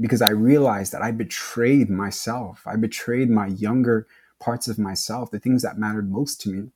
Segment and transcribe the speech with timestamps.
[0.00, 2.62] because I realized that I betrayed myself.
[2.66, 4.06] I betrayed my younger
[4.40, 6.70] parts of myself, the things that mattered most to me,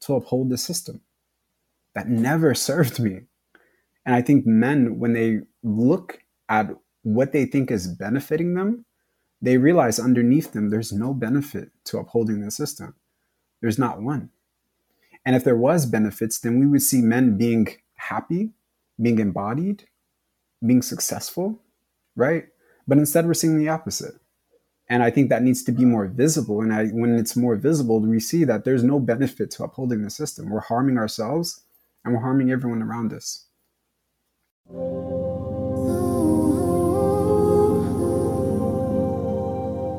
[0.00, 1.02] to uphold the system
[1.94, 3.22] that never served me.
[4.04, 6.70] And I think men, when they look at
[7.02, 8.84] what they think is benefiting them,
[9.40, 12.94] they realize underneath them there's no benefit to upholding the system.
[13.60, 14.30] There's not one.
[15.24, 18.50] And if there was benefits, then we would see men being happy,
[19.00, 19.84] being embodied,
[20.64, 21.60] being successful,
[22.16, 22.46] right?
[22.86, 24.14] But instead, we're seeing the opposite.
[24.88, 26.60] And I think that needs to be more visible.
[26.60, 30.10] And I, when it's more visible, we see that there's no benefit to upholding the
[30.10, 30.50] system.
[30.50, 31.62] We're harming ourselves
[32.04, 33.46] and we're harming everyone around us.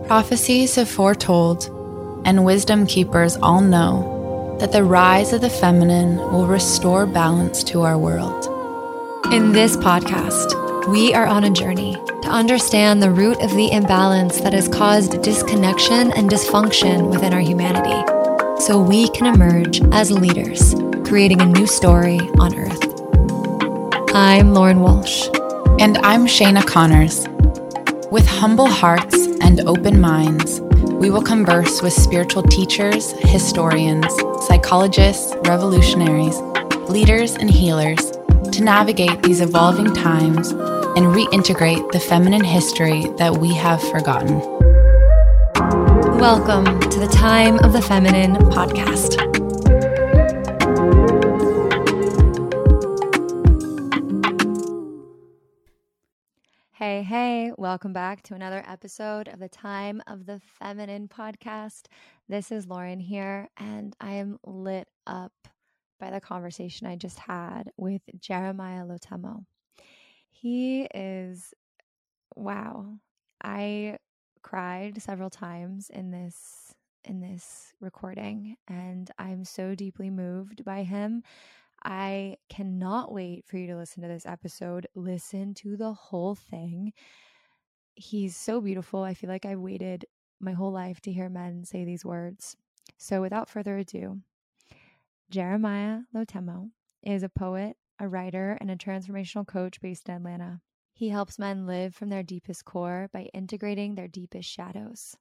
[0.07, 1.65] Prophecies have foretold,
[2.25, 7.81] and wisdom keepers all know that the rise of the feminine will restore balance to
[7.81, 8.45] our world.
[9.33, 14.41] In this podcast, we are on a journey to understand the root of the imbalance
[14.41, 18.03] that has caused disconnection and dysfunction within our humanity
[18.61, 20.75] so we can emerge as leaders,
[21.07, 22.81] creating a new story on Earth.
[24.13, 25.27] I'm Lauren Walsh.
[25.79, 27.27] And I'm Shayna Connors.
[28.11, 30.59] With humble hearts and open minds,
[30.99, 34.13] we will converse with spiritual teachers, historians,
[34.45, 36.37] psychologists, revolutionaries,
[36.89, 38.11] leaders, and healers
[38.51, 40.53] to navigate these evolving times
[40.95, 44.39] and reintegrate the feminine history that we have forgotten.
[46.19, 49.19] Welcome to the Time of the Feminine podcast.
[56.73, 61.87] Hey, hey, welcome back to another episode of the Time of the Feminine podcast.
[62.29, 65.33] This is Lauren here, and I am lit up
[65.99, 69.45] by the conversation I just had with Jeremiah Lotemo.
[70.43, 71.53] He is,
[72.35, 72.97] wow,
[73.41, 73.97] I
[74.41, 81.23] cried several times in this in this recording and I'm so deeply moved by him.
[81.85, 84.85] I cannot wait for you to listen to this episode.
[84.95, 86.91] Listen to the whole thing.
[87.95, 89.01] He's so beautiful.
[89.01, 90.03] I feel like I waited
[90.41, 92.57] my whole life to hear men say these words.
[92.97, 94.19] So without further ado,
[95.29, 96.71] Jeremiah Lotemo
[97.01, 100.61] is a poet, a writer, and a transformational coach based in Atlanta.
[100.93, 105.15] He helps men live from their deepest core by integrating their deepest shadows.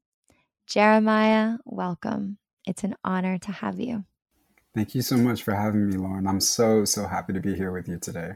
[0.66, 2.38] Jeremiah, welcome.
[2.66, 4.04] It's an honor to have you.
[4.74, 6.26] Thank you so much for having me, Lauren.
[6.26, 8.32] I'm so, so happy to be here with you today.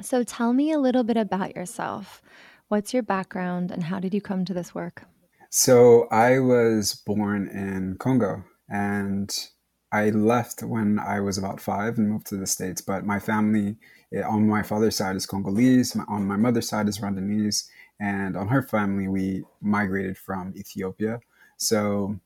[0.00, 2.22] So, tell me a little bit about yourself.
[2.68, 5.04] What's your background and how did you come to this work?
[5.50, 9.36] So, I was born in Congo and
[9.92, 12.80] I left when I was about five and moved to the States.
[12.80, 13.76] But my family,
[14.12, 15.96] eh, on my father's side, is Congolese.
[16.08, 17.68] On my mother's side is Rwandese.
[17.98, 21.20] And on her family, we migrated from Ethiopia.
[21.56, 22.18] So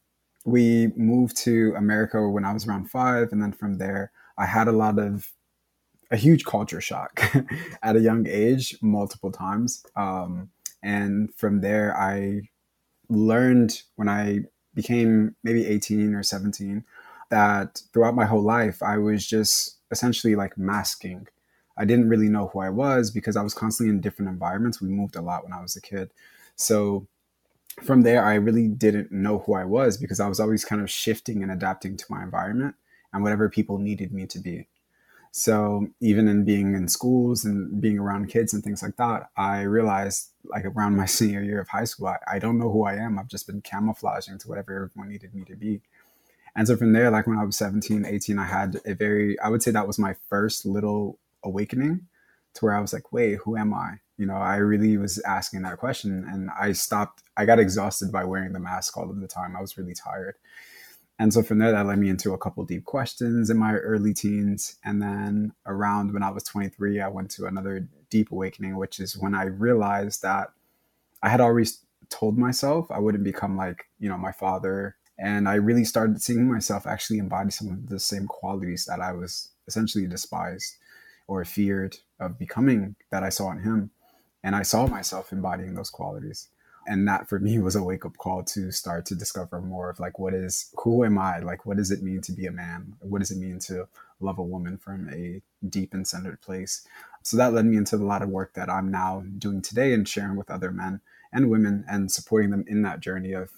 [0.45, 3.33] we moved to America when I was around five.
[3.33, 5.33] And then from there, I had a lot of
[6.11, 7.23] a huge culture shock
[7.83, 9.85] at a young age, multiple times.
[9.97, 10.51] Um,
[10.83, 12.43] and from there, I
[13.09, 14.41] learned when I
[14.75, 16.85] became maybe 18 or 17
[17.31, 21.27] that throughout my whole life, I was just essentially like masking.
[21.77, 24.81] I didn't really know who I was because I was constantly in different environments.
[24.81, 26.11] We moved a lot when I was a kid.
[26.57, 27.07] So
[27.83, 30.91] from there, I really didn't know who I was because I was always kind of
[30.91, 32.77] shifting and adapting to my environment
[33.13, 34.69] and whatever people needed me to be.
[35.37, 39.63] So even in being in schools and being around kids and things like that, I
[39.63, 42.95] realized like around my senior year of high school, I, I don't know who I
[42.95, 43.19] am.
[43.19, 45.81] I've just been camouflaging to whatever everyone needed me to be.
[46.57, 49.49] And so from there, like when I was 17, 18, I had a very, I
[49.49, 52.07] would say that was my first little awakening
[52.55, 53.99] to where I was like, wait, who am I?
[54.17, 58.25] You know, I really was asking that question and I stopped, I got exhausted by
[58.25, 59.57] wearing the mask all of the time.
[59.57, 60.37] I was really tired.
[61.19, 64.15] And so from there, that led me into a couple deep questions in my early
[64.15, 64.77] teens.
[64.85, 69.17] And then around when I was 23, I went to another deep awakening, which is
[69.17, 70.53] when I realized that
[71.23, 71.81] I had always
[72.11, 76.51] told myself I wouldn't become like, you know, my father and I really started seeing
[76.51, 80.77] myself actually embody some of the same qualities that I was essentially despised
[81.27, 83.91] or feared of becoming that I saw in him.
[84.43, 86.49] And I saw myself embodying those qualities.
[86.87, 90.01] And that for me was a wake up call to start to discover more of
[90.01, 91.39] like, what is, who am I?
[91.39, 92.95] Like, what does it mean to be a man?
[93.01, 93.89] What does it mean to
[94.21, 96.87] love a woman from a deep and centered place?
[97.23, 100.07] So that led me into a lot of work that I'm now doing today and
[100.07, 101.01] sharing with other men
[101.33, 103.51] and women and supporting them in that journey of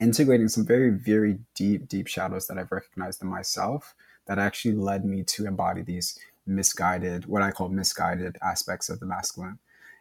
[0.00, 3.94] integrating some very, very deep, deep shadows that I've recognized in myself
[4.26, 9.06] that actually led me to embody these misguided, what I call misguided aspects of the
[9.06, 9.58] masculine.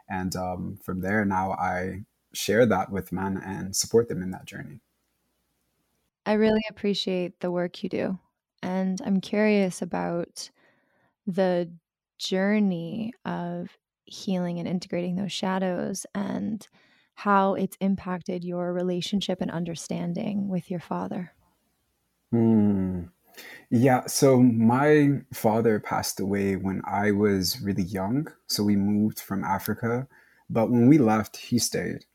[0.10, 2.04] And um, from there, now I
[2.34, 4.80] share that with men and support them in that journey.
[6.26, 8.20] I really appreciate the work you do.
[8.62, 10.50] And I'm curious about
[11.26, 11.72] the
[12.18, 16.68] journey of healing and integrating those shadows and
[17.18, 21.32] how it's impacted your relationship and understanding with your father.
[22.30, 23.06] Hmm.
[23.72, 28.28] Yeah, so my father passed away when I was really young.
[28.46, 30.08] So we moved from Africa.
[30.48, 32.06] But when we left, he stayed.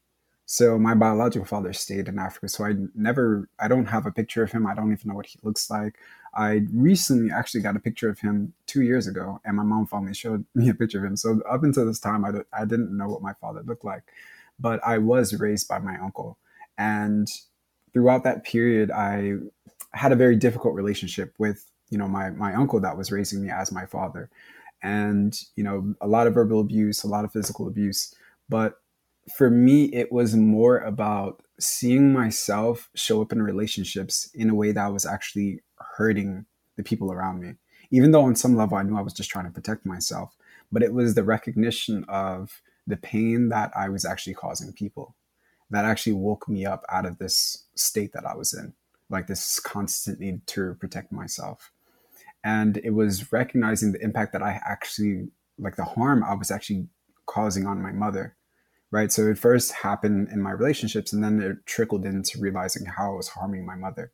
[0.47, 2.49] So my biological father stayed in Africa.
[2.49, 4.69] So I never, I don't have a picture of him.
[4.69, 5.97] I don't even know what he looks like.
[6.33, 10.15] I recently actually got a picture of him two years ago, and my mom finally
[10.15, 11.17] showed me a picture of him.
[11.17, 14.05] So up until this time, I, I didn't know what my father looked like.
[14.59, 16.39] But I was raised by my uncle.
[16.79, 17.29] And
[17.93, 19.35] throughout that period, I
[19.93, 23.51] had a very difficult relationship with you know my my uncle that was raising me
[23.51, 24.31] as my father.
[24.83, 28.15] And you know a lot of verbal abuse a lot of physical abuse.
[28.49, 28.81] But
[29.37, 34.73] for me it was more about seeing myself show up in relationships in a way
[34.73, 35.61] that was actually
[35.97, 36.45] hurting
[36.77, 37.55] the people around me.
[37.91, 40.35] Even though on some level i knew i was just trying to protect myself
[40.73, 45.15] but it was the recognition of the pain that i was actually causing people
[45.71, 48.73] that actually woke me up out of this state that i was in
[49.13, 51.71] like this constant need to protect myself.
[52.43, 56.89] And it was recognizing the impact that I actually, like the harm I was actually
[57.27, 58.35] causing on my mother.
[58.91, 59.13] Right.
[59.13, 63.17] So it first happened in my relationships and then it trickled into realizing how I
[63.17, 64.13] was harming my mother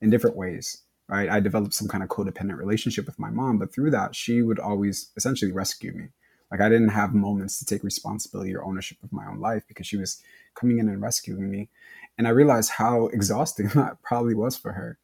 [0.00, 0.82] in different ways.
[1.08, 1.28] Right.
[1.28, 4.58] I developed some kind of codependent relationship with my mom, but through that, she would
[4.58, 6.08] always essentially rescue me.
[6.52, 9.86] Like I didn't have moments to take responsibility or ownership of my own life because
[9.86, 10.22] she was
[10.54, 11.70] coming in and rescuing me.
[12.18, 14.98] And I realized how exhausting that probably was for her.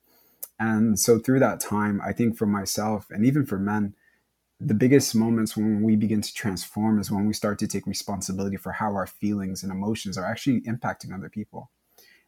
[0.60, 3.94] And so through that time, I think for myself and even for men,
[4.60, 8.56] the biggest moments when we begin to transform is when we start to take responsibility
[8.56, 11.70] for how our feelings and emotions are actually impacting other people.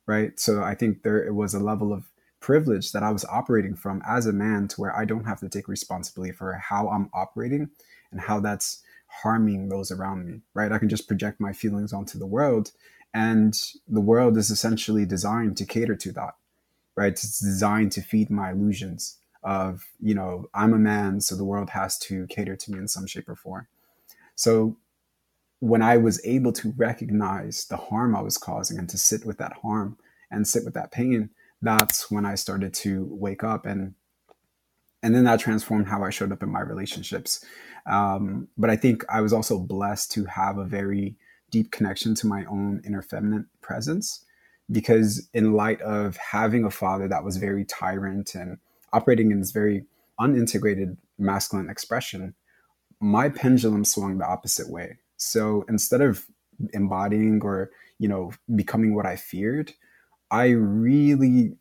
[0.07, 0.41] Right.
[0.41, 2.05] So I think there it was a level of
[2.41, 5.49] privilege that I was operating from as a man to where I don't have to
[5.49, 7.69] take responsibility for how I'm operating
[8.11, 8.83] and how that's
[9.23, 10.41] harming those around me.
[10.55, 10.73] Right.
[10.73, 12.73] I can just project my feelings onto the world
[13.13, 16.35] and the world is essentially designed to cater to that,
[16.95, 17.13] right?
[17.13, 21.71] It's designed to feed my illusions of, you know, I'm a man, so the world
[21.71, 23.67] has to cater to me in some shape or form.
[24.37, 24.77] So
[25.59, 29.39] when I was able to recognize the harm I was causing and to sit with
[29.39, 29.99] that harm
[30.31, 31.31] and sit with that pain,
[31.61, 33.95] that's when I started to wake up and
[35.03, 37.45] and then that transformed how I showed up in my relationships.
[37.87, 41.17] Um, but I think I was also blessed to have a very
[41.51, 44.25] deep connection to my own inner feminine presence
[44.71, 48.59] because in light of having a father that was very tyrant and
[48.93, 49.85] operating in this very
[50.21, 52.35] unintegrated masculine expression
[53.01, 56.27] my pendulum swung the opposite way so instead of
[56.73, 59.73] embodying or you know becoming what i feared
[60.31, 61.57] i really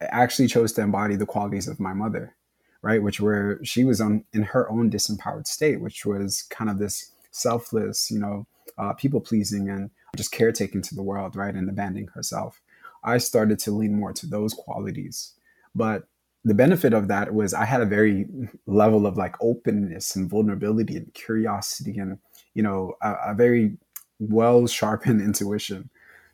[0.00, 2.34] actually chose to embody the qualities of my mother
[2.82, 6.78] right which were she was on in her own disempowered state which was kind of
[6.78, 8.46] this selfless you know
[8.78, 12.60] uh, people pleasing and just caretaking to the world, right, and abandoning herself.
[13.04, 15.32] I started to lean more to those qualities.
[15.74, 16.04] But
[16.44, 18.26] the benefit of that was I had a very
[18.66, 22.18] level of like openness and vulnerability and curiosity and,
[22.54, 23.76] you know, a, a very
[24.18, 25.88] well sharpened intuition.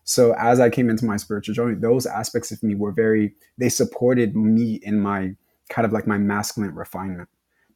[0.04, 3.68] So as I came into my spiritual journey, those aspects of me were very, they
[3.68, 5.34] supported me in my
[5.68, 7.28] kind of like my masculine refinement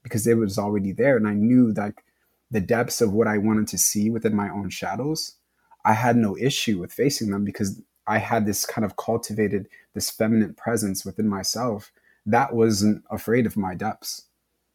[0.02, 1.16] because it was already there.
[1.16, 2.04] And I knew like
[2.50, 5.36] the depths of what I wanted to see within my own shadows,
[5.84, 10.10] I had no issue with facing them because I had this kind of cultivated this
[10.10, 11.92] feminine presence within myself
[12.26, 14.26] that wasn't afraid of my depths.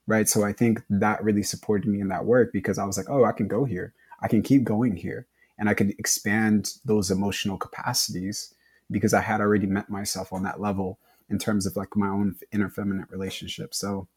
[0.06, 0.30] Right.
[0.30, 3.26] So I think that really supported me in that work because I was like, oh,
[3.26, 3.94] I can go here.
[4.22, 5.28] I can keep going here.
[5.60, 8.54] And I could expand those emotional capacities
[8.90, 10.98] because I had already met myself on that level
[11.30, 13.74] in terms of like my own inner feminine relationship.
[13.74, 14.08] So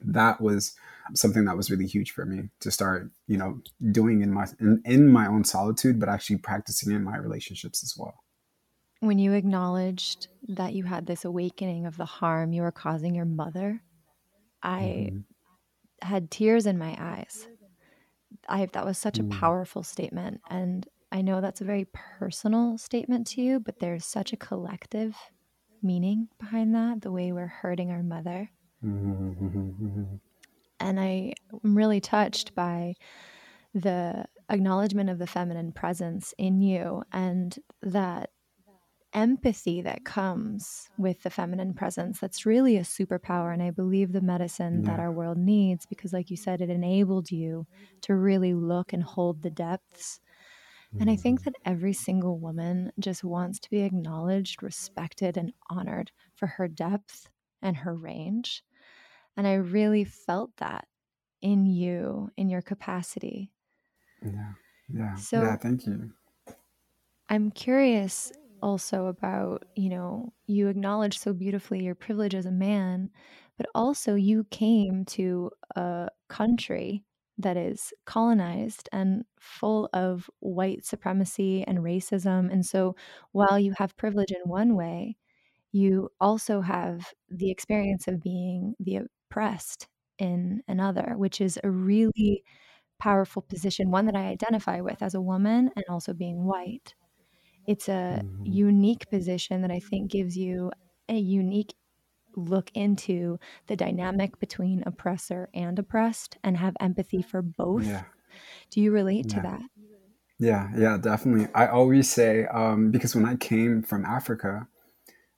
[0.00, 0.74] that was
[1.14, 3.60] something that was really huge for me to start you know
[3.92, 7.94] doing in my in, in my own solitude but actually practicing in my relationships as
[7.96, 8.22] well
[9.00, 13.24] when you acknowledged that you had this awakening of the harm you were causing your
[13.24, 13.80] mother
[14.62, 16.06] i mm-hmm.
[16.06, 17.48] had tears in my eyes
[18.48, 19.30] i that was such a mm.
[19.30, 24.32] powerful statement and i know that's a very personal statement to you but there's such
[24.32, 25.14] a collective
[25.86, 28.50] meaning behind that the way we're hurting our mother.
[28.84, 30.16] Mm-hmm.
[30.80, 31.32] And I
[31.64, 32.94] am really touched by
[33.74, 38.30] the acknowledgement of the feminine presence in you and that
[39.12, 43.52] empathy that comes with the feminine presence that's really a superpower.
[43.52, 44.90] And i believe the medicine yeah.
[44.90, 47.66] that our world needs because like you said it enabled you
[48.02, 50.20] to really look and hold the depths
[51.00, 51.50] and i think mm-hmm.
[51.50, 57.28] that every single woman just wants to be acknowledged respected and honored for her depth
[57.62, 58.62] and her range.
[59.36, 60.86] And i really felt that
[61.42, 63.50] in you in your capacity.
[64.22, 64.52] Yeah.
[64.92, 65.14] Yeah.
[65.16, 66.10] So yeah thank you.
[67.28, 73.10] I'm curious also about, you know, you acknowledge so beautifully your privilege as a man,
[73.58, 77.04] but also you came to a country
[77.38, 82.50] that is colonized and full of white supremacy and racism.
[82.50, 82.96] And so
[83.32, 85.16] while you have privilege in one way,
[85.72, 89.00] you also have the experience of being the
[89.30, 89.88] oppressed
[90.18, 92.42] in another, which is a really
[92.98, 96.94] powerful position, one that I identify with as a woman and also being white
[97.66, 98.46] it's a mm-hmm.
[98.46, 100.70] unique position that I think gives you
[101.08, 101.74] a unique
[102.36, 107.84] look into the dynamic between oppressor and oppressed and have empathy for both.
[107.84, 108.04] Yeah.
[108.70, 109.34] Do you relate yeah.
[109.34, 109.60] to that?
[110.38, 111.48] Yeah, yeah, definitely.
[111.54, 114.68] I always say, um, because when I came from Africa,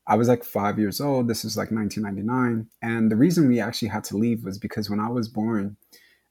[0.08, 1.28] I was like five years old.
[1.28, 2.68] This is like 1999.
[2.82, 5.76] And the reason we actually had to leave was because when I was born,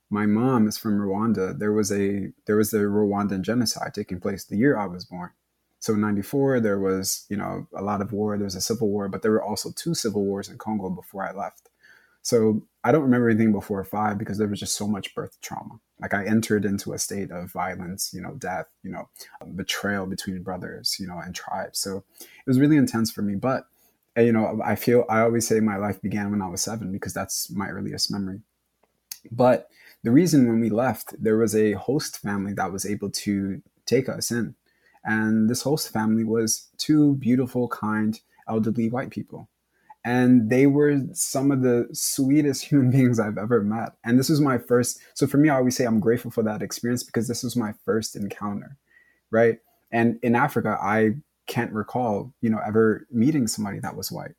[0.10, 1.58] my mom is from Rwanda.
[1.58, 5.32] There was a there was the Rwandan genocide taking place the year I was born.
[5.88, 8.36] So in 94, there was, you know, a lot of war.
[8.36, 11.25] There was a civil war, but there were also two civil wars in Congo before
[11.25, 11.70] I left.
[12.24, 15.79] So I don't remember anything before five because there was just so much birth trauma.
[16.01, 19.08] Like I entered into a state of violence, you know, death, you know,
[19.56, 21.79] betrayal between brothers, you know, and tribes.
[21.79, 23.36] So it was really intense for me.
[23.36, 23.67] But,
[24.17, 26.91] eh, you know, I feel, I always say my life began when I was seven
[26.91, 28.41] because that's my earliest memory.
[29.32, 29.70] But
[30.03, 34.10] the reason when we left, there was a host family that was able to take
[34.10, 34.53] us in
[35.08, 39.50] and this host family was two beautiful, kind, elderly white people.
[40.04, 43.94] And they were some of the sweetest human beings I've ever met.
[44.04, 46.62] And this was my first, so for me, I always say I'm grateful for that
[46.62, 48.78] experience because this was my first encounter,
[49.32, 49.60] right?
[49.92, 51.16] And in Africa, I
[51.48, 54.36] can't recall, you know, ever meeting somebody that was white.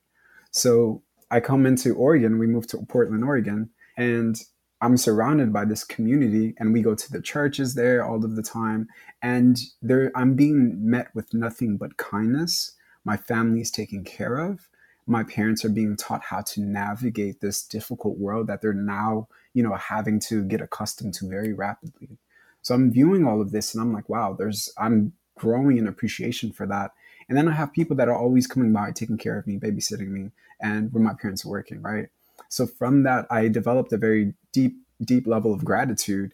[0.51, 4.41] So I come into Oregon, we moved to Portland, Oregon, and
[4.81, 8.43] I'm surrounded by this community and we go to the churches there all of the
[8.43, 8.89] time
[9.23, 12.77] and there I'm being met with nothing but kindness.
[13.05, 14.69] My family is taken care of.
[15.07, 19.63] My parents are being taught how to navigate this difficult world that they're now, you
[19.63, 22.19] know, having to get accustomed to very rapidly.
[22.63, 26.53] So I'm viewing all of this and I'm like, wow, there's I'm growing in appreciation
[26.53, 26.93] for that.
[27.29, 30.09] And then I have people that are always coming by, taking care of me, babysitting
[30.09, 30.31] me,
[30.61, 32.09] and when my parents are working, right?
[32.49, 34.75] So from that, I developed a very deep,
[35.13, 36.31] deep level of gratitude.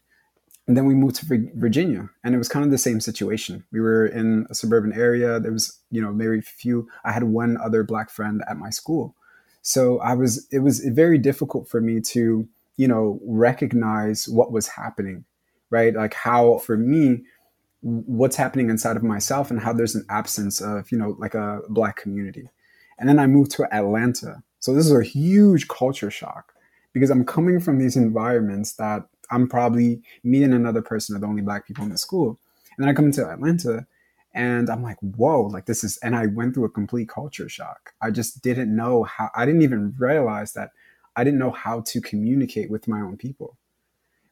[0.66, 3.64] And then we moved to Virginia, and it was kind of the same situation.
[3.70, 5.38] We were in a suburban area.
[5.38, 6.88] There was, you know, very few.
[7.04, 9.14] I had one other black friend at my school,
[9.60, 10.48] so I was.
[10.50, 15.26] It was very difficult for me to, you know, recognize what was happening,
[15.68, 15.92] right?
[15.94, 17.24] Like how for me,
[17.82, 21.60] what's happening inside of myself, and how there's an absence of, you know, like a
[21.68, 22.48] black community.
[22.98, 26.53] And then I moved to Atlanta, so this is a huge culture shock
[26.94, 31.26] because I'm coming from these environments that I'm probably me and another person are the
[31.26, 32.38] only black people in the school.
[32.76, 33.86] And then I come to Atlanta
[34.32, 37.92] and I'm like, whoa, like this is, and I went through a complete culture shock.
[38.00, 40.70] I just didn't know how, I didn't even realize that
[41.16, 43.56] I didn't know how to communicate with my own people.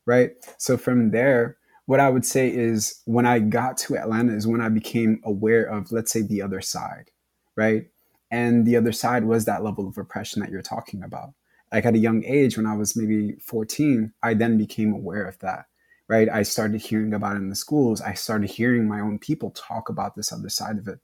[0.07, 0.33] Right.
[0.59, 4.61] So from there, what I would say is when I got to Atlanta is when
[4.61, 7.11] I became aware of, let's say, the other side.
[7.55, 7.87] Right.
[8.31, 11.35] And the other side was that level of oppression that you're talking about.
[11.73, 15.39] Like at a young age, when I was maybe 14, I then became aware of
[15.39, 15.67] that,
[16.07, 16.29] right?
[16.29, 18.01] I started hearing about it in the schools.
[18.01, 21.01] I started hearing my own people talk about this other side of it.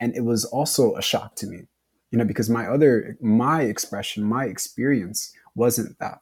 [0.00, 1.62] And it was also a shock to me,
[2.10, 6.20] you know, because my other, my expression, my experience wasn't that.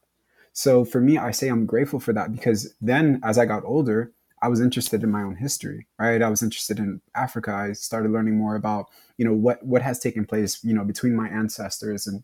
[0.53, 4.13] So for me, I say I'm grateful for that because then as I got older,
[4.41, 6.21] I was interested in my own history, right?
[6.21, 7.53] I was interested in Africa.
[7.53, 8.87] I started learning more about,
[9.17, 12.23] you know, what what has taken place, you know, between my ancestors and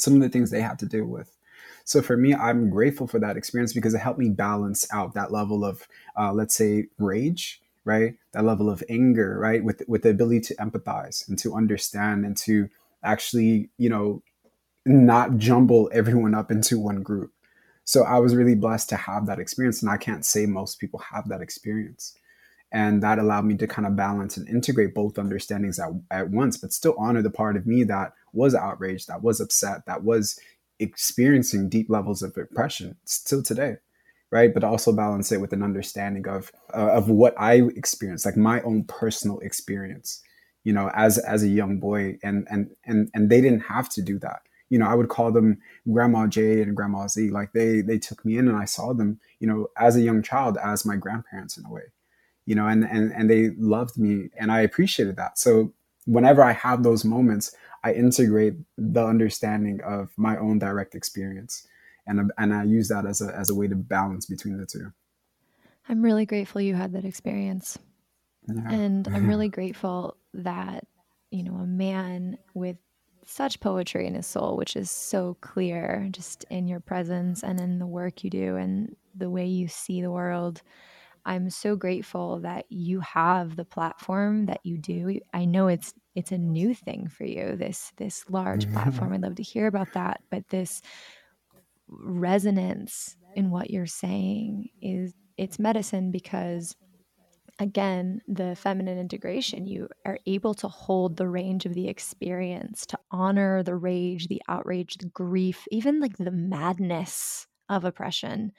[0.00, 1.36] some of the things they had to deal with.
[1.84, 5.32] So for me, I'm grateful for that experience because it helped me balance out that
[5.32, 5.88] level of,
[6.18, 8.14] uh, let's say, rage, right?
[8.32, 9.64] That level of anger, right?
[9.64, 12.68] With with the ability to empathize and to understand and to
[13.02, 14.22] actually, you know,
[14.86, 17.32] not jumble everyone up into one group
[17.88, 19.80] so I was really blessed to have that experience.
[19.80, 22.17] And I can't say most people have that experience.
[22.70, 26.58] And that allowed me to kind of balance and integrate both understandings at, at once,
[26.58, 30.38] but still honor the part of me that was outraged, that was upset, that was
[30.78, 33.74] experiencing deep levels of oppression still today
[34.30, 38.36] right but also balance it with an understanding of uh, of what i experienced like
[38.36, 40.22] my own personal experience
[40.68, 44.02] you know, as as a young boy, and and and and they didn't have to
[44.02, 44.42] do that.
[44.68, 45.56] You know, I would call them
[45.90, 47.30] Grandma J and Grandma Z.
[47.30, 50.22] Like they they took me in, and I saw them, you know, as a young
[50.22, 51.84] child, as my grandparents in a way,
[52.48, 55.38] you know, and and and they loved me, and I appreciated that.
[55.38, 55.74] So
[56.06, 61.68] whenever I have those moments, I integrate the understanding of my own direct experience,
[62.06, 64.90] and and I use that as a as a way to balance between the two.
[65.90, 67.78] I'm really grateful you had that experience.
[68.46, 68.70] Yeah.
[68.70, 70.86] And I'm really grateful that,
[71.30, 72.78] you know, a man with
[73.26, 77.78] such poetry in his soul, which is so clear just in your presence and in
[77.78, 80.62] the work you do and the way you see the world.
[81.28, 85.20] I'm so grateful that you have the platform that you do.
[85.34, 88.72] I know it's it's a new thing for you, this this large mm-hmm.
[88.72, 89.12] platform.
[89.12, 90.80] I'd love to hear about that, but this
[91.86, 96.74] resonance in what you're saying is it's medicine because
[97.58, 102.98] again the feminine integration you are able to hold the range of the experience to
[103.10, 108.52] honor the rage the outrage the grief even like the madness of oppression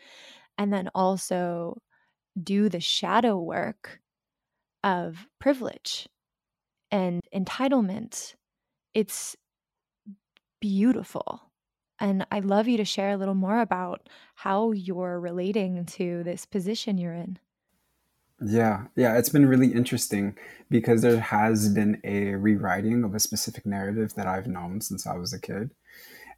[0.57, 1.77] and then also
[2.41, 3.99] do the shadow work
[4.83, 6.07] of privilege
[6.91, 8.35] and entitlement
[8.93, 9.35] it's
[10.61, 11.49] beautiful
[11.99, 16.45] and I'd love you to share a little more about how you're relating to this
[16.45, 17.39] position you're in.
[18.41, 20.37] Yeah, yeah, it's been really interesting
[20.69, 25.17] because there has been a rewriting of a specific narrative that I've known since I
[25.17, 25.71] was a kid.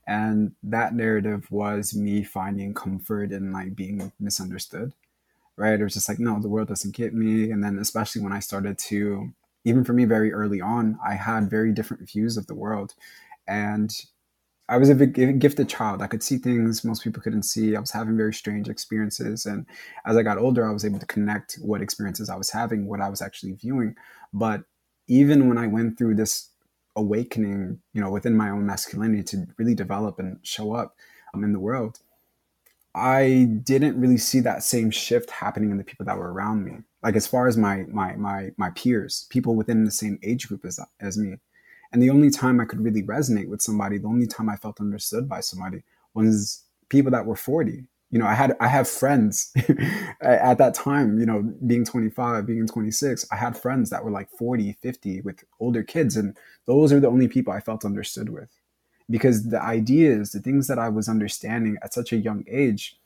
[0.07, 4.93] And that narrative was me finding comfort in like being misunderstood,
[5.61, 5.79] right?
[5.79, 7.51] It was just like, no, the world doesn't get me.
[7.51, 9.31] And then, especially when I started to,
[9.63, 12.95] even for me, very early on, I had very different views of the world.
[13.47, 13.95] And
[14.67, 16.01] I was a gifted child.
[16.01, 17.75] I could see things most people couldn't see.
[17.75, 19.45] I was having very strange experiences.
[19.45, 19.67] And
[20.03, 23.01] as I got older, I was able to connect what experiences I was having, what
[23.01, 23.95] I was actually viewing.
[24.33, 24.63] But
[25.07, 26.49] even when I went through this
[26.95, 30.95] awakening, you know, within my own masculinity to really develop and show up
[31.35, 31.99] um, in the world,
[32.93, 36.79] I didn't really see that same shift happening in the people that were around me.
[37.03, 40.65] Like as far as my my my my peers, people within the same age group
[40.65, 41.37] as as me
[41.91, 44.79] and the only time I could really resonate with somebody, the only time I felt
[44.79, 47.83] understood by somebody was people that were 40.
[48.11, 49.53] You know, I had I have friends
[50.21, 54.29] at that time, you know, being 25, being 26, I had friends that were like
[54.31, 58.49] 40, 50 with older kids and those are the only people I felt understood with.
[59.11, 62.97] Because the ideas, the things that I was understanding at such a young age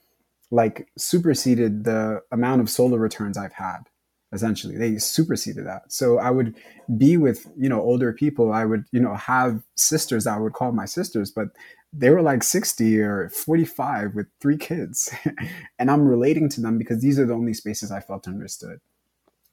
[0.52, 3.90] like superseded the amount of solar returns I've had
[4.32, 4.78] essentially.
[4.78, 5.92] They superseded that.
[5.92, 6.56] So i would
[6.98, 8.52] be with you know older people.
[8.52, 11.50] I would you know have sisters i would call my sisters but
[11.98, 15.14] they were like 60 or 45 with three kids.
[15.80, 18.80] And i'm relating to them because these are the only spaces i felt understood.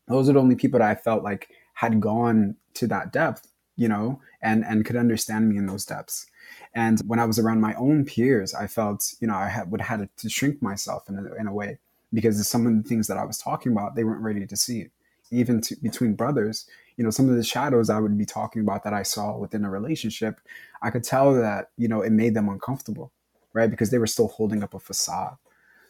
[0.09, 3.49] Those are the only people that i felt like had gone to that depth
[3.83, 6.27] you know and and could understand me in those depths
[6.75, 9.81] and when i was around my own peers i felt you know i had, would
[9.81, 11.79] have to shrink myself in a, in a way
[12.13, 14.89] because some of the things that I was talking about, they weren't ready to see.
[15.31, 16.67] Even to, between brothers,
[16.97, 19.65] you know, some of the shadows I would be talking about that I saw within
[19.65, 20.41] a relationship,
[20.83, 23.13] I could tell that, you know, it made them uncomfortable,
[23.55, 23.71] right?
[23.71, 25.37] Because they were still holding up a facade.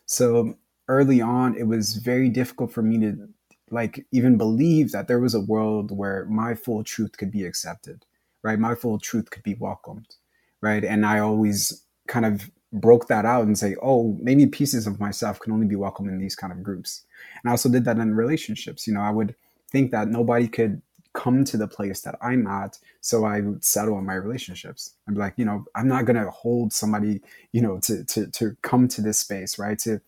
[0.07, 3.29] So early on, it was very difficult for me to
[3.73, 8.05] like even believe that there was a world where my full truth could be accepted,
[8.43, 8.59] right?
[8.59, 10.17] My full truth could be welcomed,
[10.61, 10.85] right?
[10.85, 15.41] And I always kind of broke that out and say, oh, maybe pieces of myself
[15.41, 17.05] can only be welcome in these kind of groups.
[17.43, 18.87] And I also did that in relationships.
[18.87, 19.35] You know, I would
[19.71, 20.83] think that nobody could
[21.15, 22.79] come to the place that I'm at.
[23.01, 24.95] So I would settle in my relationships.
[25.09, 27.21] Be like, you know, I'm not gonna hold somebody,
[27.53, 29.79] you know, to to to come to this space, right?
[29.81, 30.01] To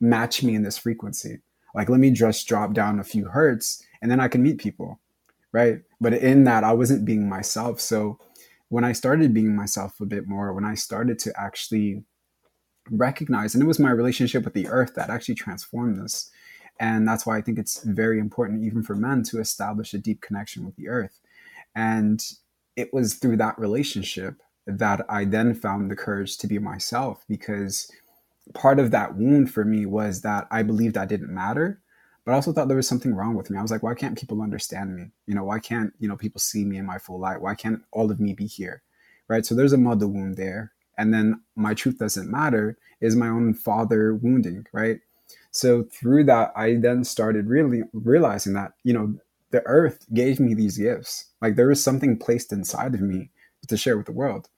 [0.00, 1.40] match me in this frequency.
[1.74, 5.00] Like let me just drop down a few hertz and then I can meet people.
[5.52, 5.80] Right.
[6.00, 7.80] But in that I wasn't being myself.
[7.80, 8.18] So
[8.68, 12.04] when I started being myself a bit more, when I started to actually
[12.90, 16.30] recognize and it was my relationship with the earth that actually transformed this
[16.80, 20.20] and that's why i think it's very important even for men to establish a deep
[20.20, 21.20] connection with the earth
[21.74, 22.32] and
[22.76, 27.90] it was through that relationship that i then found the courage to be myself because
[28.54, 31.80] part of that wound for me was that i believed i didn't matter
[32.24, 34.18] but i also thought there was something wrong with me i was like why can't
[34.18, 37.18] people understand me you know why can't you know people see me in my full
[37.18, 38.82] light why can't all of me be here
[39.28, 43.28] right so there's a mother wound there and then my truth doesn't matter is my
[43.28, 45.00] own father wounding, right?
[45.50, 49.14] So through that, I then started really realizing that, you know,
[49.50, 51.26] the earth gave me these gifts.
[51.42, 53.30] Like there is something placed inside of me
[53.68, 54.48] to share with the world.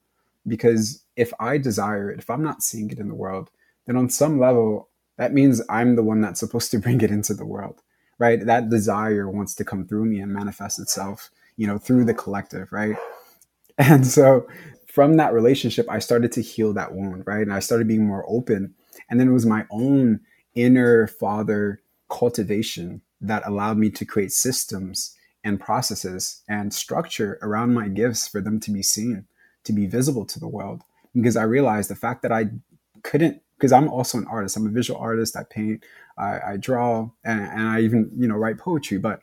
[0.47, 3.51] Because if I desire it, if I'm not seeing it in the world,
[3.87, 7.35] then on some level, that means I'm the one that's supposed to bring it into
[7.35, 7.83] the world,
[8.19, 8.45] right?
[8.45, 12.73] That desire wants to come through me and manifest itself, you know, through the collective,
[12.73, 12.97] right?
[13.77, 14.47] And so
[14.87, 17.43] from that relationship, I started to heal that wound, right?
[17.43, 18.73] And I started being more open.
[19.11, 20.21] And then it was my own
[20.55, 27.89] inner father cultivation that allowed me to create systems and processes and structure around my
[27.89, 29.27] gifts for them to be seen,
[29.65, 30.83] to be visible to the world.
[31.13, 32.51] Because I realized the fact that I
[33.03, 35.83] couldn't, because I'm also an artist, I'm a visual artist, I paint,
[36.19, 39.21] I, I draw, and, and I even, you know, write poetry, but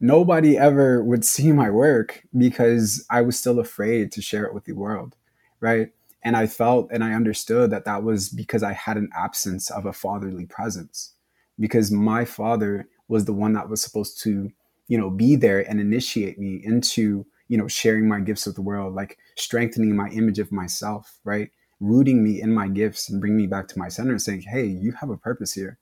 [0.00, 4.64] nobody ever would see my work because I was still afraid to share it with
[4.64, 5.16] the world,
[5.60, 5.90] right?
[6.22, 9.84] And I felt and I understood that that was because I had an absence of
[9.84, 11.12] a fatherly presence,
[11.60, 14.50] because my father was the one that was supposed to,
[14.86, 18.62] you know, be there and initiate me into, you know, sharing my gifts with the
[18.62, 21.50] world, like strengthening my image of myself, right?
[21.80, 24.66] Rooting me in my gifts and bring me back to my center and saying, hey,
[24.66, 25.78] you have a purpose here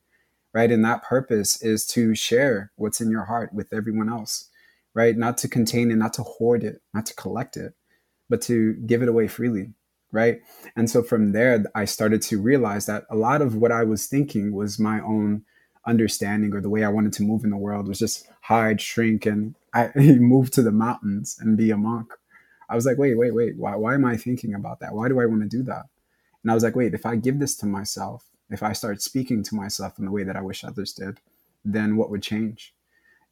[0.57, 0.73] right?
[0.73, 4.49] And that purpose is to share what's in your heart with everyone else,
[4.95, 5.15] right?
[5.15, 7.75] Not to contain it, not to hoard it, not to collect it,
[8.31, 9.75] but to give it away freely,
[10.13, 10.39] right?
[10.75, 14.07] And so from there, I started to realize that a lot of what I was
[14.07, 15.43] thinking was my own
[15.87, 19.27] understanding or the way I wanted to move in the world was just hide, shrink,
[19.27, 22.15] and I move to the mountains and be a monk.
[22.69, 23.57] I was like, wait, wait, wait.
[23.57, 24.95] Why, why am I thinking about that?
[24.95, 25.85] Why do I want to do that?
[26.43, 29.43] And I was like, wait, if I give this to myself, if I start speaking
[29.45, 31.21] to myself in the way that I wish others did,
[31.65, 32.75] then what would change?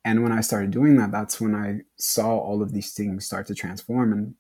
[0.05, 3.47] And when I started doing that, that's when I saw all of these things start
[3.47, 4.35] to transform and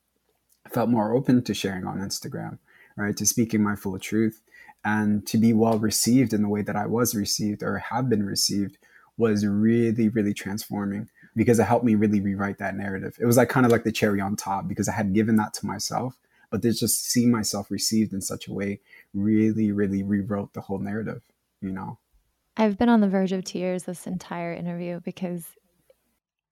[0.69, 2.59] felt more open to sharing on Instagram,
[2.97, 3.17] right?
[3.17, 4.43] To speaking my full truth
[4.85, 8.25] and to be well received in the way that I was received or have been
[8.25, 8.77] received
[9.17, 13.17] was really, really transforming because it helped me really rewrite that narrative.
[13.21, 15.55] It was like kind of like the cherry on top because I had given that
[15.55, 16.19] to myself,
[16.51, 18.81] but to just see myself received in such a way
[19.13, 21.23] really, really rewrote the whole narrative,
[21.61, 21.99] you know?
[22.57, 25.45] I've been on the verge of tears this entire interview because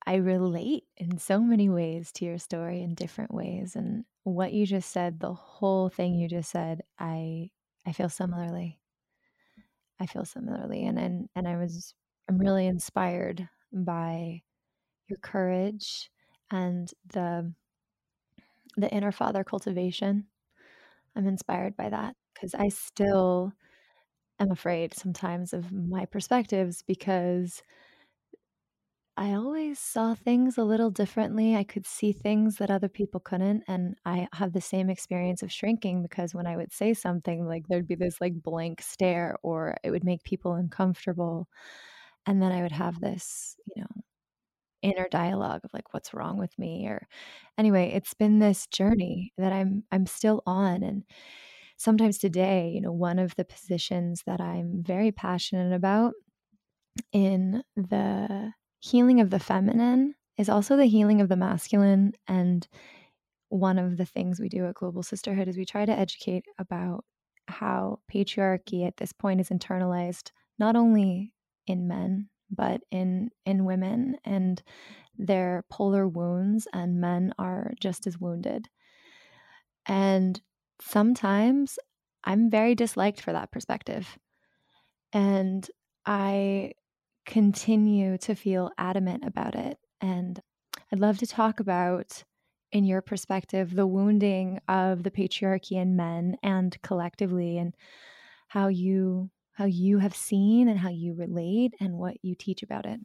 [0.05, 3.75] I relate in so many ways to your story in different ways.
[3.75, 7.51] And what you just said, the whole thing you just said, I
[7.85, 8.79] I feel similarly.
[9.99, 10.85] I feel similarly.
[10.85, 11.93] And and, and I was
[12.27, 14.41] I'm really inspired by
[15.07, 16.09] your courage
[16.51, 17.53] and the
[18.75, 20.25] the inner father cultivation.
[21.15, 23.53] I'm inspired by that because I still
[24.39, 27.61] am afraid sometimes of my perspectives because
[29.15, 31.55] I always saw things a little differently.
[31.55, 33.63] I could see things that other people couldn't.
[33.67, 37.67] And I have the same experience of shrinking because when I would say something, like
[37.67, 41.47] there'd be this like blank stare or it would make people uncomfortable.
[42.25, 44.01] And then I would have this, you know,
[44.83, 47.07] inner dialogue of like what's wrong with me or
[47.57, 51.03] anyway it's been this journey that i'm i'm still on and
[51.83, 56.13] sometimes today, you know, one of the positions that I'm very passionate about
[57.11, 62.13] in the healing of the feminine is also the healing of the masculine.
[62.27, 62.67] And
[63.49, 67.03] one of the things we do at Global Sisterhood is we try to educate about
[67.47, 71.33] how patriarchy at this point is internalized not only
[71.67, 74.63] in men but in in women and
[75.17, 78.69] their polar wounds and men are just as wounded
[79.85, 80.41] and
[80.81, 81.77] sometimes
[82.23, 84.17] I'm very disliked for that perspective.
[85.11, 85.69] And
[86.05, 86.73] I
[87.25, 89.77] continue to feel adamant about it.
[90.01, 90.41] And
[90.91, 92.23] I'd love to talk about,
[92.71, 97.75] in your perspective, the wounding of the patriarchy in men and collectively, and
[98.49, 102.85] how you how you have seen and how you relate and what you teach about
[102.85, 102.99] it.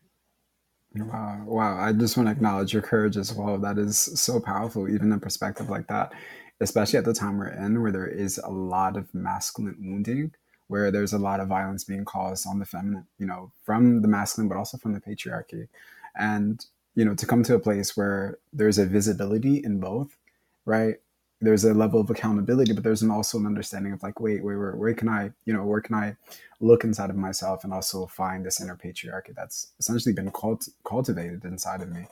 [0.94, 1.78] Wow, wow.
[1.78, 3.58] I just want to acknowledge your courage as well.
[3.58, 6.12] That is so powerful, even in perspective like that
[6.60, 10.32] especially at the time we're in, where there is a lot of masculine wounding,
[10.66, 14.08] where there's a lot of violence being caused on the feminine, you know, from the
[14.08, 15.68] masculine, but also from the patriarchy.
[16.16, 20.16] And, you know, to come to a place where there's a visibility in both,
[20.64, 20.96] right?
[21.40, 24.56] There's a level of accountability, but there's an also an understanding of like, wait, wait,
[24.56, 26.16] where, where can I, you know, where can I
[26.60, 31.44] look inside of myself and also find this inner patriarchy that's essentially been cult- cultivated
[31.44, 32.02] inside of me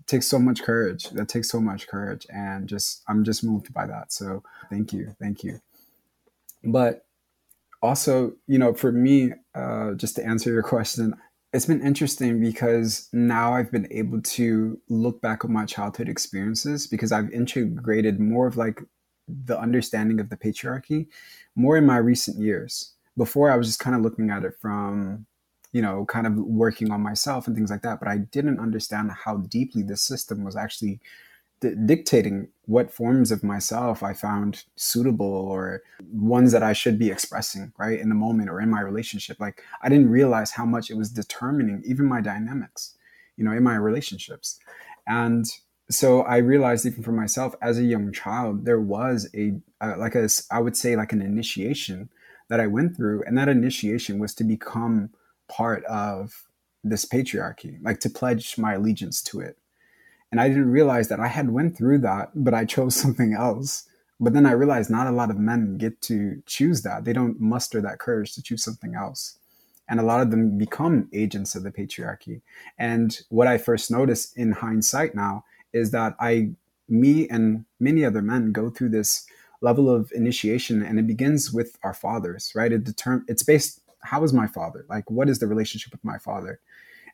[0.00, 1.10] It takes so much courage.
[1.10, 4.12] That takes so much courage, and just I'm just moved by that.
[4.12, 5.60] So thank you, thank you.
[6.64, 7.06] But
[7.82, 11.14] also, you know, for me, uh, just to answer your question,
[11.52, 16.86] it's been interesting because now I've been able to look back on my childhood experiences
[16.86, 18.82] because I've integrated more of like
[19.28, 21.08] the understanding of the patriarchy
[21.54, 22.94] more in my recent years.
[23.16, 25.26] Before, I was just kind of looking at it from
[25.72, 27.98] you know, kind of working on myself and things like that.
[27.98, 31.00] But I didn't understand how deeply the system was actually
[31.62, 37.10] d- dictating what forms of myself I found suitable or ones that I should be
[37.10, 39.40] expressing, right, in the moment or in my relationship.
[39.40, 42.96] Like I didn't realize how much it was determining even my dynamics,
[43.36, 44.58] you know, in my relationships.
[45.06, 45.46] And
[45.90, 50.14] so I realized even for myself as a young child, there was a, uh, like
[50.14, 52.10] a, I would say like an initiation
[52.48, 53.22] that I went through.
[53.24, 55.10] And that initiation was to become
[55.48, 56.48] part of
[56.84, 59.58] this patriarchy, like to pledge my allegiance to it
[60.32, 63.84] and I didn't realize that I had went through that, but I chose something else.
[64.18, 67.04] But then I realized not a lot of men get to choose that.
[67.04, 69.38] They don't muster that courage to choose something else.
[69.88, 72.40] And a lot of them become agents of the patriarchy.
[72.78, 76.52] And what I first noticed in hindsight now is that I,
[76.88, 79.26] me and many other men go through this
[79.60, 82.72] level of initiation and it begins with our fathers, right?
[82.72, 84.86] It determine it's based, how is my father?
[84.88, 86.60] Like, what is the relationship with my father?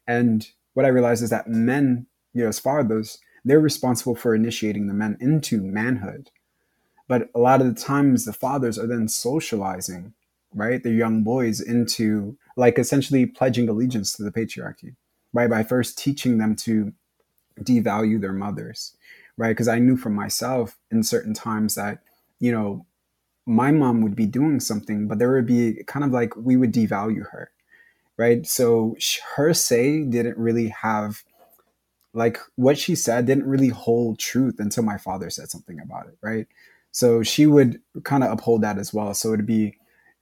[0.06, 2.06] And what I realized is that men
[2.38, 6.30] you know, as fathers, they're responsible for initiating the men into manhood.
[7.08, 10.14] But a lot of the times, the fathers are then socializing,
[10.54, 14.94] right, the young boys into like essentially pledging allegiance to the patriarchy,
[15.32, 16.92] right, by first teaching them to
[17.60, 18.96] devalue their mothers,
[19.36, 19.48] right?
[19.50, 21.98] Because I knew for myself in certain times that,
[22.38, 22.86] you know,
[23.46, 26.72] my mom would be doing something, but there would be kind of like we would
[26.72, 27.50] devalue her,
[28.16, 28.46] right?
[28.46, 28.96] So
[29.34, 31.24] her say didn't really have
[32.14, 36.18] like what she said didn't really hold truth until my father said something about it,
[36.22, 36.46] right?
[36.90, 39.14] So she would kind of uphold that as well.
[39.14, 39.76] So it'd be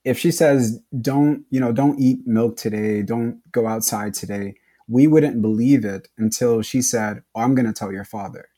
[0.05, 4.55] if she says, don't, you know, don't eat milk today, don't go outside today,
[4.89, 8.49] we wouldn't believe it until she said, oh, I'm going to tell your father.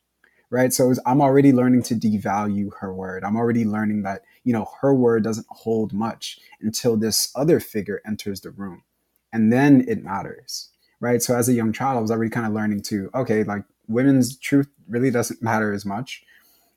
[0.51, 0.73] Right.
[0.73, 3.23] So was, I'm already learning to devalue her word.
[3.23, 8.01] I'm already learning that, you know, her word doesn't hold much until this other figure
[8.05, 8.83] enters the room.
[9.31, 11.21] And then it matters right?
[11.21, 14.37] So as a young child, I was already kind of learning to, okay, like women's
[14.37, 16.23] truth really doesn't matter as much.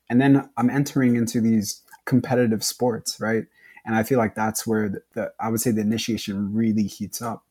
[0.09, 3.45] And then I'm entering into these competitive sports, right?
[3.85, 7.21] And I feel like that's where the, the, I would say the initiation really heats
[7.21, 7.43] up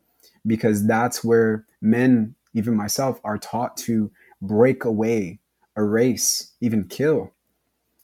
[0.47, 5.41] because that's where men, even myself, are taught to break away,
[5.77, 7.33] erase, even kill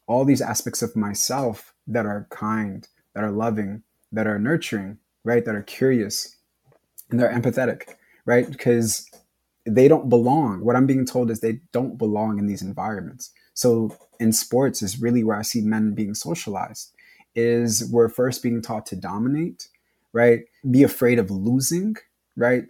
[0.07, 5.45] all these aspects of myself that are kind, that are loving, that are nurturing, right?
[5.45, 6.37] That are curious
[7.11, 7.95] and they're empathetic
[8.29, 8.51] right?
[8.51, 9.11] Because
[9.65, 10.63] they don't belong.
[10.63, 13.33] What I'm being told is they don't belong in these environments.
[13.55, 16.93] So in sports is really where I see men being socialized.
[17.35, 19.69] Is we're first being taught to dominate,
[20.13, 20.41] right?
[20.71, 21.97] Be afraid of losing,
[22.37, 22.65] right?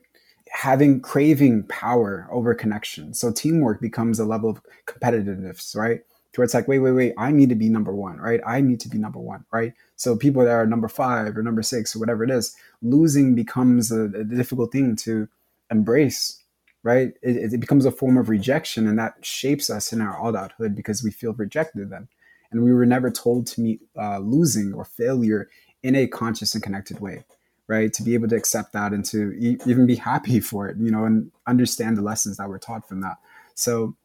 [0.52, 3.12] Having craving power over connection.
[3.12, 6.02] So teamwork becomes a level of competitiveness, right?
[6.38, 8.40] where it's like, wait, wait, wait, I need to be number one, right?
[8.46, 9.74] I need to be number one, right?
[9.96, 13.90] So people that are number five or number six or whatever it is, losing becomes
[13.90, 15.28] a, a difficult thing to
[15.70, 16.42] embrace
[16.84, 17.12] right?
[17.22, 21.02] It, it, becomes a form of rejection and that shapes us in our adulthood because
[21.02, 22.08] we feel rejected then.
[22.52, 25.50] And we were never told to meet uh, losing or failure
[25.82, 27.24] in a conscious and connected way
[27.66, 27.92] right?
[27.92, 30.90] To be able to accept that and to e- even be happy for it you
[30.90, 33.18] know and understand the lessons that were taught from that.
[33.54, 33.96] So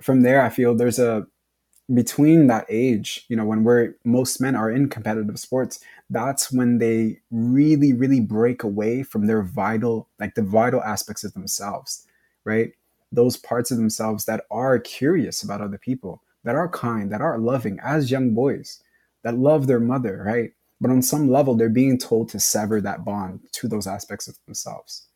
[0.00, 1.26] from there i feel there's a
[1.92, 6.78] between that age, you know, when we're most men are in competitive sports, that's when
[6.78, 12.06] they really, really break away from their vital, like the vital aspects of themselves,
[12.44, 12.72] right?
[13.10, 17.38] Those parts of themselves that are curious about other people, that are kind, that are
[17.38, 18.82] loving as young boys,
[19.22, 20.52] that love their mother, right?
[20.80, 24.38] But on some level, they're being told to sever that bond to those aspects of
[24.46, 25.08] themselves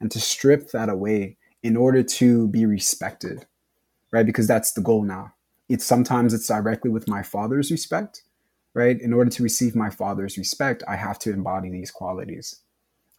[0.00, 3.46] and to strip that away in order to be respected,
[4.12, 4.24] right?
[4.24, 5.34] Because that's the goal now
[5.70, 8.24] it's sometimes it's directly with my father's respect
[8.74, 9.00] right?
[9.00, 12.60] In order to receive my father's respect i have to embody these qualities.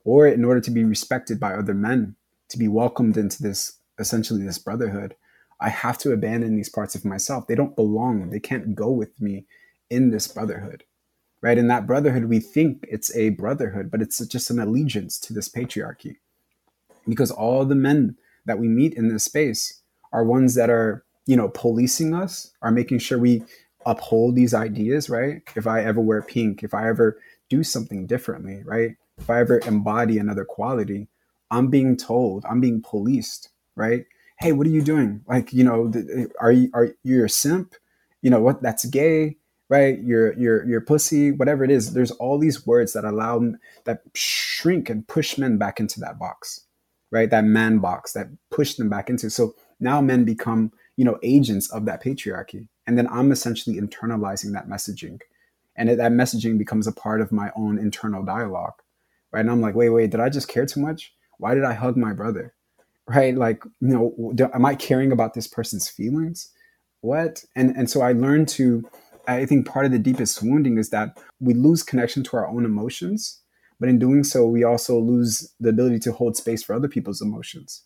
[0.03, 2.15] Or in order to be respected by other men
[2.49, 5.15] to be welcomed into this essentially this brotherhood
[5.59, 7.47] i have to abandon these parts of myself.
[7.47, 8.29] They don't belong.
[8.29, 9.45] They can't go with me
[9.89, 10.83] in this brotherhood
[11.43, 11.57] right?
[11.57, 15.49] In that brotherhood we think it's a brotherhood but it's just an allegiance to this
[15.49, 16.17] patriarchy.
[17.07, 19.81] Because all the men that we meet in this space
[20.13, 23.41] are ones that are you know, policing us are making sure we
[23.85, 25.41] uphold these ideas, right?
[25.55, 28.97] If I ever wear pink, if I ever do something differently, right?
[29.17, 31.07] If I ever embody another quality,
[31.49, 34.03] I'm being told, I'm being policed, right?
[34.41, 35.21] Hey, what are you doing?
[35.25, 37.75] Like, you know, eh, are you are you a simp?
[38.21, 38.61] You know what?
[38.61, 39.37] That's gay,
[39.69, 39.99] right?
[40.03, 41.93] You're you're you're pussy, whatever it is.
[41.93, 43.39] There's all these words that allow
[43.85, 46.65] that shrink and push men back into that box,
[47.09, 47.29] right?
[47.29, 49.29] That man box that push them back into.
[49.29, 52.67] So now men become you know agents of that patriarchy.
[52.85, 55.19] And then i'm essentially internalizing that messaging.
[55.75, 58.77] And that messaging becomes a part of my own internal dialogue
[59.31, 59.41] right?
[59.41, 61.13] And i'm like wait wait did i just care too much?
[61.39, 62.53] Why did i hug my brother?
[63.07, 63.35] Right?
[63.35, 66.51] Like you know do, am i caring about this person's feelings?
[67.01, 67.43] What?
[67.55, 68.87] And and so I learned to
[69.27, 72.65] I think part of the deepest wounding is that we lose connection to our own
[72.65, 73.41] emotions,
[73.79, 77.21] but in doing so, we also lose the ability to hold space for other people's
[77.21, 77.83] emotions.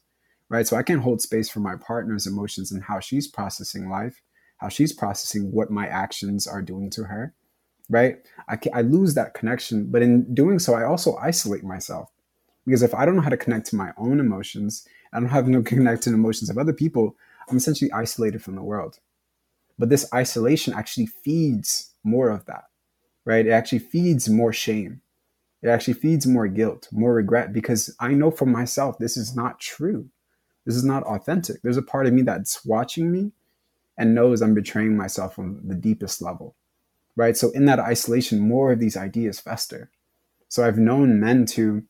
[0.49, 0.67] Right?
[0.67, 4.21] So I can hold space for my partner's emotions and how she's processing life,
[4.57, 7.33] how she's processing what my actions are doing to her.
[7.89, 8.17] Right?
[8.47, 12.11] I, I lose that connection, but in doing so, I also isolate myself
[12.65, 15.47] because if I don't know how to connect to my own emotions, I don't have
[15.47, 17.15] no connect to the emotions of other people,
[17.49, 18.99] I'm essentially isolated from the world.
[19.77, 22.65] But this isolation actually feeds more of that,
[23.25, 23.45] right?
[23.45, 25.01] It actually feeds more shame.
[25.61, 29.59] It actually feeds more guilt, more regret, because I know for myself this is not
[29.59, 30.09] true.
[30.65, 31.61] This is not authentic.
[31.61, 33.31] There's a part of me that's watching me
[33.97, 36.55] and knows I'm betraying myself on the deepest level,
[37.15, 37.37] right?
[37.37, 39.89] So in that isolation, more of these ideas fester.
[40.49, 41.83] So I've known men to,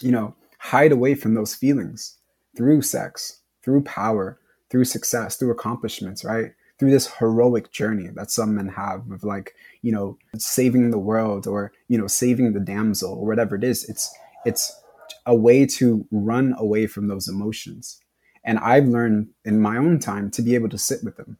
[0.00, 2.16] you know, hide away from those feelings
[2.56, 4.38] through sex, through power,
[4.70, 6.52] through success, through accomplishments, right?
[6.78, 11.46] Through this heroic journey that some men have of like, you know, saving the world
[11.46, 13.84] or, you know, saving the damsel or whatever it is.
[13.84, 14.14] It's
[14.44, 14.80] it's
[15.26, 18.00] a way to run away from those emotions.
[18.44, 21.38] And I've learned in my own time to be able to sit with them,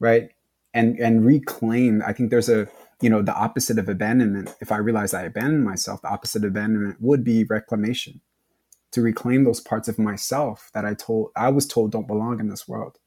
[0.00, 0.30] right?
[0.74, 2.02] And and reclaim.
[2.06, 2.68] I think there's a
[3.02, 4.54] you know the opposite of abandonment.
[4.60, 8.20] If I realize I abandoned myself, the opposite of abandonment would be reclamation
[8.92, 12.48] to reclaim those parts of myself that I told I was told don't belong in
[12.48, 12.98] this world.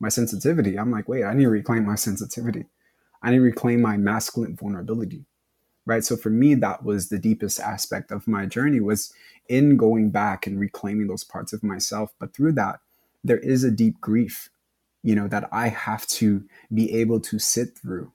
[0.00, 0.78] My sensitivity.
[0.78, 2.66] I'm like, wait, I need to reclaim my sensitivity.
[3.22, 5.24] I need to reclaim my masculine vulnerability.
[5.88, 6.04] Right.
[6.04, 9.10] So for me, that was the deepest aspect of my journey was
[9.48, 12.12] in going back and reclaiming those parts of myself.
[12.20, 12.80] But through that,
[13.24, 14.50] there is a deep grief,
[15.02, 18.12] you know, that I have to be able to sit through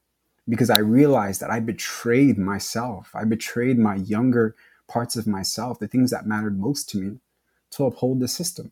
[0.48, 3.10] because I realized that I betrayed myself.
[3.16, 4.56] I betrayed my younger
[4.88, 7.18] parts of myself, the things that mattered most to me,
[7.72, 8.70] to uphold the system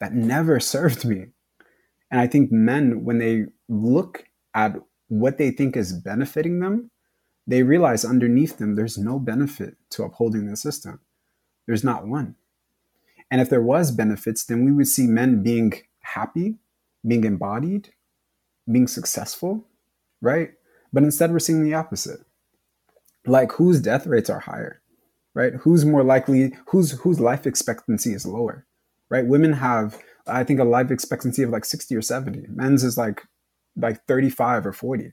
[0.00, 1.26] that never served me.
[2.10, 4.76] And I think men, when they look at
[5.08, 6.90] what they think is benefiting them,
[7.48, 11.00] they realize underneath them there's no benefit to upholding the system.
[11.66, 12.36] There's not one.
[13.30, 16.58] And if there was benefits, then we would see men being happy,
[17.04, 17.90] being embodied,
[18.70, 19.66] being successful,
[20.20, 20.52] right?
[20.92, 22.20] But instead, we're seeing the opposite.
[23.26, 24.80] Like, whose death rates are higher?
[25.38, 25.54] right?
[25.54, 28.66] Who's more likely, whose whose life expectancy is lower,
[29.08, 29.24] right?
[29.24, 32.46] Women have, I think, a life expectancy of like 60 or 70.
[32.48, 33.22] Men's is like
[33.76, 35.12] like 35 or 40,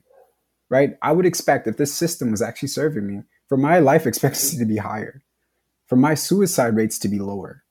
[0.68, 0.96] right?
[1.02, 4.64] I would expect if this system was actually serving me, for my life expectancy to
[4.64, 5.22] be higher,
[5.86, 7.62] for my suicide rates to be lower.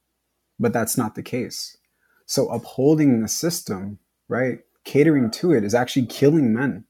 [0.60, 1.78] But that's not the case.
[2.26, 6.86] So upholding the system, right, catering to it is actually killing men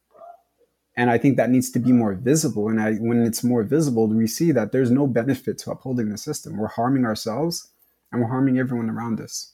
[0.98, 2.70] and I think that needs to be more visible.
[2.70, 6.18] And I, when it's more visible, we see that there's no benefit to upholding the
[6.18, 6.58] system.
[6.58, 7.70] We're harming ourselves
[8.12, 9.54] and we're harming everyone around us.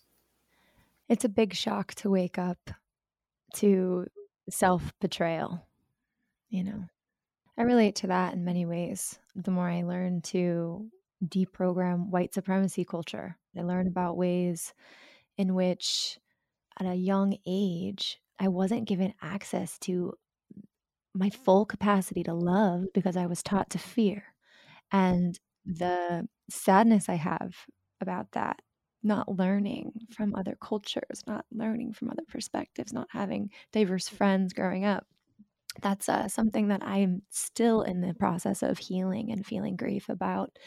[1.10, 2.72] It's a big shock to wake up
[3.56, 4.08] to
[4.50, 5.66] self betrayal.
[6.52, 6.84] You know,
[7.58, 9.18] I relate to that in many ways.
[9.36, 10.86] The more I learn to
[11.26, 13.88] deprogram white supremacy culture, I learn mm-hmm.
[13.88, 14.74] about ways
[15.38, 16.20] in which
[16.78, 20.14] at a young age, I wasn't given access to
[21.14, 24.24] my full capacity to love because I was taught to fear.
[24.92, 27.56] And the sadness I have
[28.02, 28.62] about that,
[29.04, 34.86] not learning from other cultures, not learning from other perspectives, not having diverse friends growing
[34.86, 35.06] up.
[35.82, 40.58] That's uh, something that I'm still in the process of healing and feeling grief about.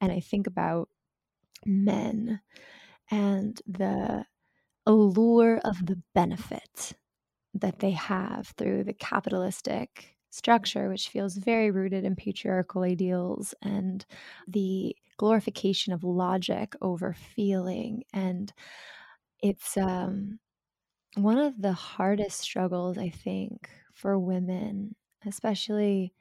[0.00, 0.88] And I think about
[1.64, 2.40] men
[3.10, 4.24] and the
[4.86, 6.94] allure of the benefit
[7.54, 14.04] that they have through the capitalistic structure, which feels very rooted in patriarchal ideals and
[14.46, 18.02] the glorification of logic over feeling.
[18.12, 18.52] And
[19.42, 20.38] it's um,
[21.16, 24.94] one of the hardest struggles, I think, for women,
[25.26, 26.12] especially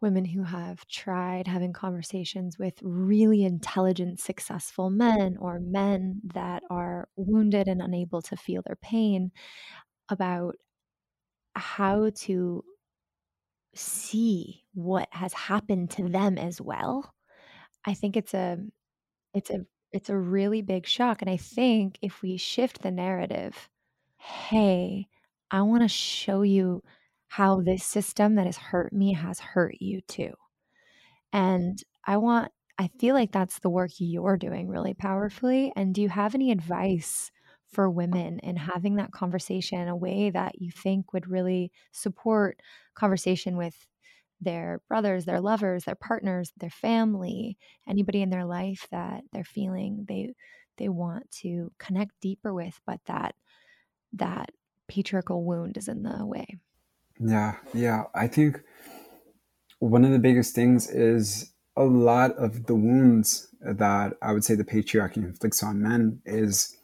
[0.00, 7.08] women who have tried having conversations with really intelligent, successful men or men that are
[7.16, 9.32] wounded and unable to feel their pain
[10.10, 10.56] about
[11.54, 12.64] how to
[13.74, 17.14] see what has happened to them as well.
[17.86, 18.58] I think it's a
[19.34, 19.60] it's a
[19.92, 23.68] it's a really big shock and i think if we shift the narrative
[24.28, 25.06] hey
[25.50, 26.82] i want to show you
[27.28, 30.32] how this system that has hurt me has hurt you too.
[31.32, 36.02] And i want i feel like that's the work you're doing really powerfully and do
[36.02, 37.30] you have any advice
[37.70, 42.60] for women and having that conversation in a way that you think would really support
[42.94, 43.86] conversation with
[44.40, 47.58] their brothers, their lovers, their partners, their family,
[47.88, 50.32] anybody in their life that they're feeling they
[50.78, 53.34] they want to connect deeper with, but that
[54.12, 54.50] that
[54.88, 56.58] patriarchal wound is in the way.
[57.20, 58.04] Yeah, yeah.
[58.14, 58.60] I think
[59.80, 64.54] one of the biggest things is a lot of the wounds that I would say
[64.54, 66.76] the patriarchy inflicts on men is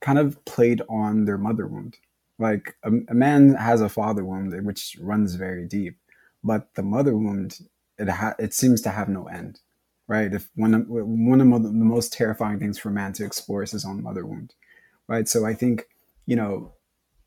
[0.00, 1.96] kind of played on their mother wound.
[2.38, 5.98] Like a, a man has a father wound which runs very deep,
[6.42, 7.58] but the mother wound
[7.98, 9.60] it ha- it seems to have no end,
[10.08, 10.32] right?
[10.32, 13.70] If one of, one of the most terrifying things for a man to explore is
[13.70, 14.54] his own mother wound,
[15.06, 15.28] right?
[15.28, 15.86] So I think
[16.26, 16.72] you know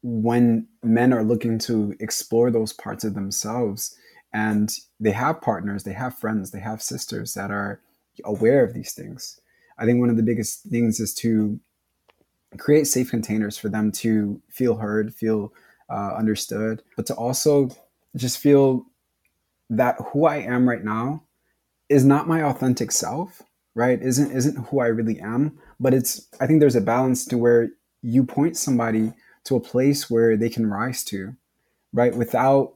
[0.03, 3.95] when men are looking to explore those parts of themselves
[4.33, 7.81] and they have partners, they have friends, they have sisters that are
[8.23, 9.39] aware of these things.
[9.77, 11.59] I think one of the biggest things is to
[12.57, 15.53] create safe containers for them to feel heard, feel
[15.89, 17.69] uh, understood, but to also
[18.15, 18.85] just feel
[19.69, 21.23] that who I am right now
[21.89, 23.41] is not my authentic self,
[23.75, 24.01] right?
[24.01, 27.69] Isn't isn't who I really am, but it's I think there's a balance to where
[28.01, 29.13] you point somebody
[29.45, 31.35] to a place where they can rise to,
[31.93, 32.15] right?
[32.15, 32.73] Without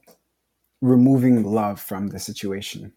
[0.80, 2.92] removing love from the situation,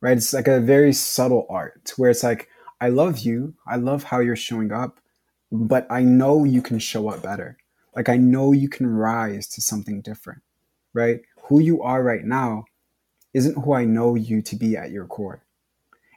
[0.00, 0.16] right?
[0.16, 2.48] It's like a very subtle art where it's like,
[2.80, 3.54] I love you.
[3.66, 5.00] I love how you're showing up,
[5.50, 7.56] but I know you can show up better.
[7.96, 10.42] Like, I know you can rise to something different,
[10.94, 11.20] right?
[11.44, 12.66] Who you are right now
[13.34, 15.42] isn't who I know you to be at your core.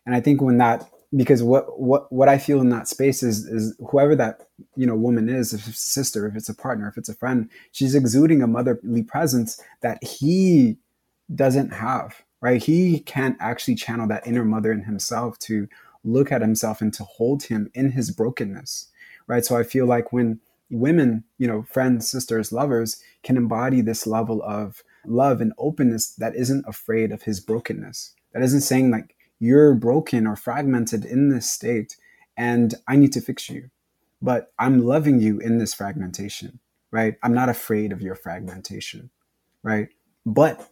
[0.05, 3.45] And I think when that because what what what I feel in that space is
[3.45, 6.87] is whoever that you know woman is, if it's a sister, if it's a partner,
[6.87, 10.77] if it's a friend, she's exuding a motherly presence that he
[11.33, 12.21] doesn't have.
[12.39, 12.63] Right?
[12.63, 15.67] He can't actually channel that inner mother in himself to
[16.03, 18.87] look at himself and to hold him in his brokenness.
[19.27, 19.45] Right?
[19.45, 20.39] So I feel like when
[20.71, 26.35] women, you know, friends, sisters, lovers can embody this level of love and openness that
[26.35, 28.15] isn't afraid of his brokenness.
[28.33, 31.97] That isn't saying like you're broken or fragmented in this state
[32.37, 33.71] and I need to fix you.
[34.21, 36.59] But I'm loving you in this fragmentation,
[36.91, 37.15] right?
[37.23, 39.09] I'm not afraid of your fragmentation,
[39.63, 39.89] right?
[40.27, 40.69] But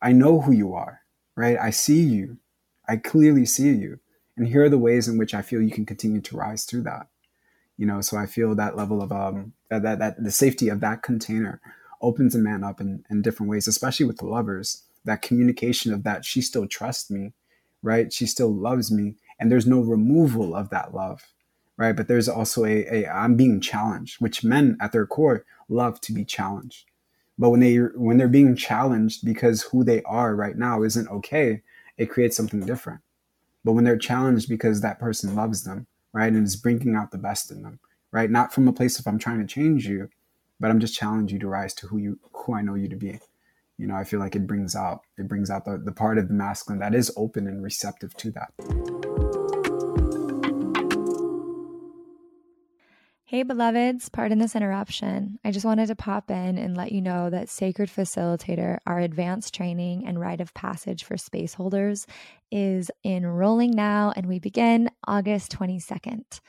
[0.00, 1.00] I know who you are,
[1.34, 1.58] right?
[1.60, 2.38] I see you.
[2.88, 3.98] I clearly see you.
[4.36, 6.82] And here are the ways in which I feel you can continue to rise through
[6.82, 7.08] that.
[7.76, 10.78] You know, so I feel that level of um that that, that the safety of
[10.80, 11.60] that container
[12.00, 14.84] opens a man up in, in different ways, especially with the lovers.
[15.04, 17.32] That communication of that she still trusts me
[17.82, 18.12] right?
[18.12, 21.22] She still loves me, and there's no removal of that love,
[21.76, 21.96] right?
[21.96, 26.12] But there's also a, a I'm being challenged, which men at their core love to
[26.12, 26.86] be challenged.
[27.38, 31.62] But when they when they're being challenged because who they are right now isn't okay,
[31.96, 33.00] it creates something different.
[33.64, 37.18] But when they're challenged because that person loves them, right, and is bringing out the
[37.18, 37.80] best in them,
[38.12, 40.10] right, not from a place of I'm trying to change you,
[40.58, 42.96] but I'm just challenging you to rise to who you who I know you to
[42.96, 43.20] be
[43.78, 46.28] you know i feel like it brings out it brings out the, the part of
[46.28, 48.52] the masculine that is open and receptive to that
[53.30, 55.38] Hey, beloveds, pardon this interruption.
[55.44, 59.52] I just wanted to pop in and let you know that Sacred Facilitator, our advanced
[59.52, 62.06] training and rite of passage for space holders,
[62.50, 66.40] is enrolling now, and we begin August 22nd.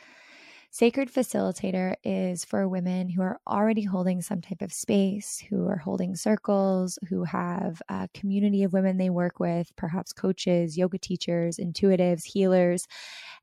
[0.71, 5.77] Sacred Facilitator is for women who are already holding some type of space, who are
[5.77, 11.57] holding circles, who have a community of women they work with, perhaps coaches, yoga teachers,
[11.57, 12.85] intuitives, healers.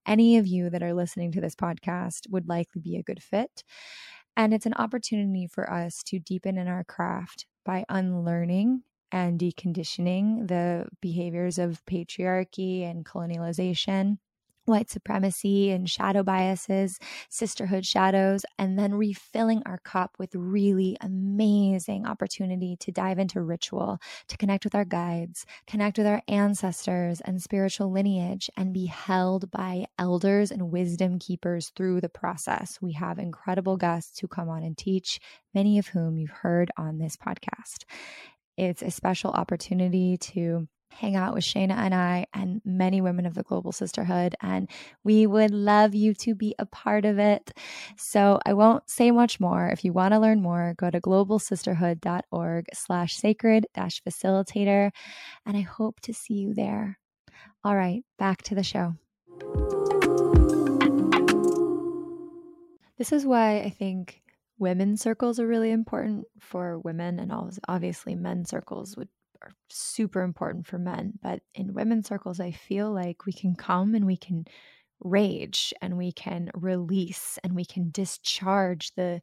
[0.07, 3.64] Any of you that are listening to this podcast would likely be a good fit.
[4.37, 10.47] And it's an opportunity for us to deepen in our craft by unlearning and deconditioning
[10.47, 14.18] the behaviors of patriarchy and colonialization
[14.67, 16.99] white supremacy and shadow biases,
[17.29, 23.99] sisterhood shadows, and then refilling our cup with really amazing opportunity to dive into ritual,
[24.29, 29.51] to connect with our guides, connect with our ancestors and spiritual lineage, and be held
[29.51, 32.79] by elders and wisdom keepers through the process.
[32.81, 35.21] We have incredible guests who come on and teach,
[35.55, 37.85] many of whom you've heard on this podcast.
[38.57, 43.34] It's a special opportunity to hang out with Shayna and I and many women of
[43.34, 44.34] the Global Sisterhood.
[44.41, 44.68] And
[45.05, 47.53] we would love you to be a part of it.
[47.97, 49.68] So I won't say much more.
[49.68, 54.91] If you want to learn more, go to globalsisterhood.org slash sacred dash facilitator.
[55.45, 56.99] And I hope to see you there.
[57.64, 58.95] All right, back to the show.
[62.99, 64.22] This is why I think
[64.59, 67.30] women's circles are really important for women and
[67.68, 69.09] obviously men's circles would
[69.47, 71.15] are super important for men.
[71.23, 74.45] But in women's circles, I feel like we can come and we can
[75.01, 79.21] rage and we can release and we can discharge the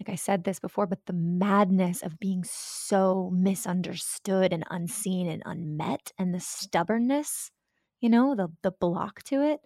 [0.00, 5.40] like I said this before, but the madness of being so misunderstood and unseen and
[5.46, 7.52] unmet and the stubbornness,
[8.00, 9.60] you know, the the block to it.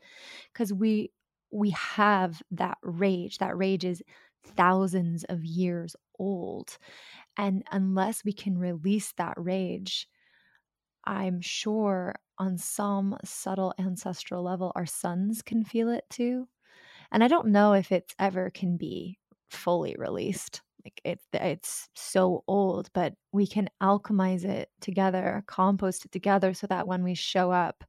[0.55, 1.11] Cause we
[1.51, 3.39] we have that rage.
[3.39, 4.03] That rage is
[4.45, 6.79] thousands of years old.
[7.37, 10.09] And unless we can release that rage,
[11.05, 16.49] I'm sure on some subtle ancestral level, our sons can feel it too.
[17.11, 19.19] And I don't know if it's ever can be
[19.51, 20.63] fully released.
[20.85, 26.67] Like it, it's so old, but we can alchemize it together, compost it together so
[26.69, 27.85] that when we show up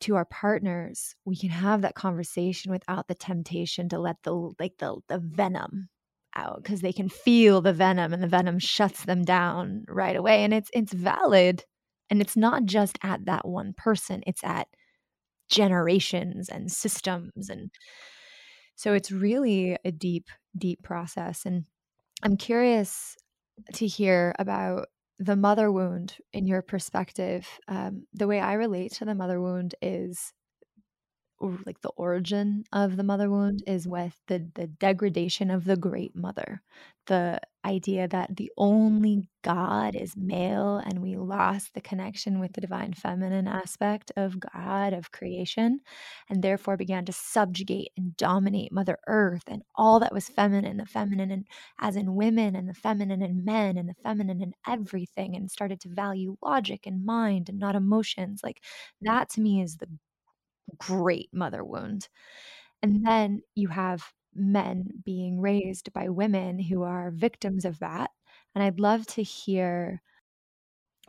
[0.00, 4.76] to our partners, we can have that conversation without the temptation to let the like
[4.78, 5.88] the the venom
[6.36, 10.44] out because they can feel the venom and the venom shuts them down right away
[10.44, 11.64] and it's it's valid
[12.10, 14.68] and it's not just at that one person it's at
[15.48, 17.70] generations and systems and
[18.74, 20.26] so it's really a deep
[20.56, 21.64] deep process and
[22.22, 23.16] i'm curious
[23.74, 27.46] to hear about the mother wound in your perspective.
[27.68, 30.32] Um, the way i relate to the mother wound is
[31.66, 33.74] like the origin of the mother wound mm-hmm.
[33.74, 36.62] is with the the degradation of the great mother.
[37.06, 42.60] The idea that the only god is male and we lost the connection with the
[42.60, 43.56] divine feminine mm-hmm.
[43.56, 45.80] aspect of god of creation
[46.28, 50.86] and therefore began to subjugate and dominate mother earth and all that was feminine the
[50.86, 51.46] feminine and
[51.80, 55.80] as in women and the feminine in men and the feminine in everything and started
[55.80, 58.60] to value logic and mind and not emotions like
[59.00, 59.88] that to me is the
[60.78, 62.08] great mother wound.
[62.82, 63.04] And mm-hmm.
[63.04, 64.04] then you have
[64.34, 68.10] men being raised by women who are victims of that.
[68.54, 70.02] And I'd love to hear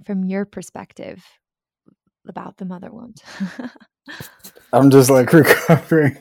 [0.05, 1.23] from your perspective
[2.27, 3.21] about the mother wound.
[4.73, 6.17] I'm just like recovering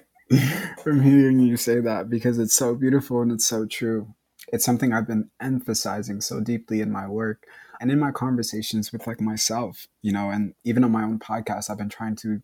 [0.83, 4.15] from hearing you say that because it's so beautiful and it's so true.
[4.49, 7.47] It's something I've been emphasizing so deeply in my work
[7.81, 11.71] and in my conversations with like myself, you know, and even on my own podcast,
[11.71, 12.43] I've been trying to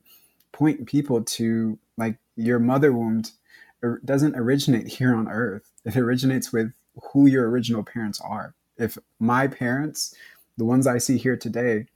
[0.52, 3.32] point people to like your mother wound
[4.04, 5.70] doesn't originate here on earth.
[5.84, 6.72] It originates with
[7.12, 8.54] who your original parents are.
[8.76, 10.14] If my parents,
[10.56, 11.86] the ones I see here today,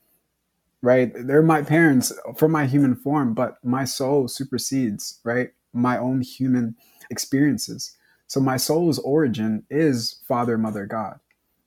[0.81, 6.21] right, they're my parents from my human form, but my soul supersedes, right, my own
[6.21, 6.77] human
[7.11, 7.97] experiences.
[8.27, 11.21] So my soul's origin is Father, Mother, God.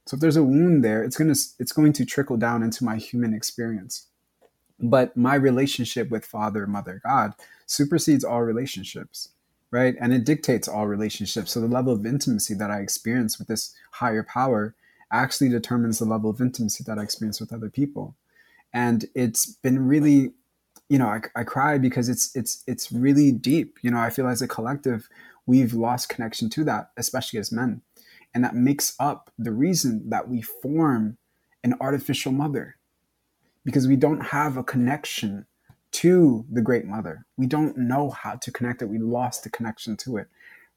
[0.05, 2.97] So if there's a wound there, it's gonna it's going to trickle down into my
[2.97, 4.07] human experience.
[4.79, 7.33] But my relationship with Father, Mother, God
[7.65, 9.29] supersedes all relationships,
[9.71, 9.95] right?
[9.99, 11.51] And it dictates all relationships.
[11.51, 14.75] So the level of intimacy that I experience with this higher power
[15.11, 18.15] actually determines the level of intimacy that I experience with other people.
[18.73, 20.33] And it's been really,
[20.89, 23.77] you know, I, I cry because it's it's it's really deep.
[23.81, 25.07] You know, I feel as a collective,
[25.45, 27.81] we've lost connection to that, especially as men.
[28.33, 31.17] And that makes up the reason that we form
[31.63, 32.75] an artificial mother
[33.65, 35.45] because we don't have a connection
[35.91, 37.25] to the great mother.
[37.37, 38.89] We don't know how to connect it.
[38.89, 40.27] We lost the connection to it,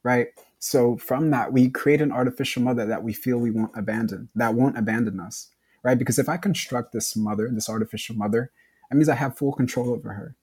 [0.02, 0.28] right?
[0.58, 4.54] So from that, we create an artificial mother that we feel we won't abandon, that
[4.54, 5.48] won't abandon us,
[5.82, 5.98] right?
[5.98, 8.50] Because if I construct this mother, this artificial mother,
[8.88, 10.34] that means I have full control over her.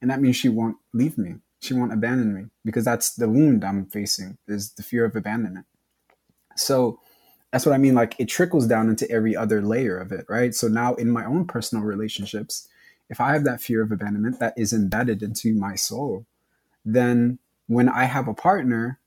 [0.00, 1.36] And that means she won't leave me.
[1.60, 5.66] She won't abandon me because that's the wound I'm facing is the fear of abandonment.
[6.54, 7.00] So
[7.52, 7.94] that's what I mean.
[7.94, 10.54] Like it trickles down into every other layer of it, right?
[10.54, 12.68] So now in my own personal relationships,
[13.08, 16.26] if I have that fear of abandonment that is embedded into my soul,
[16.84, 18.98] then when I have a partner,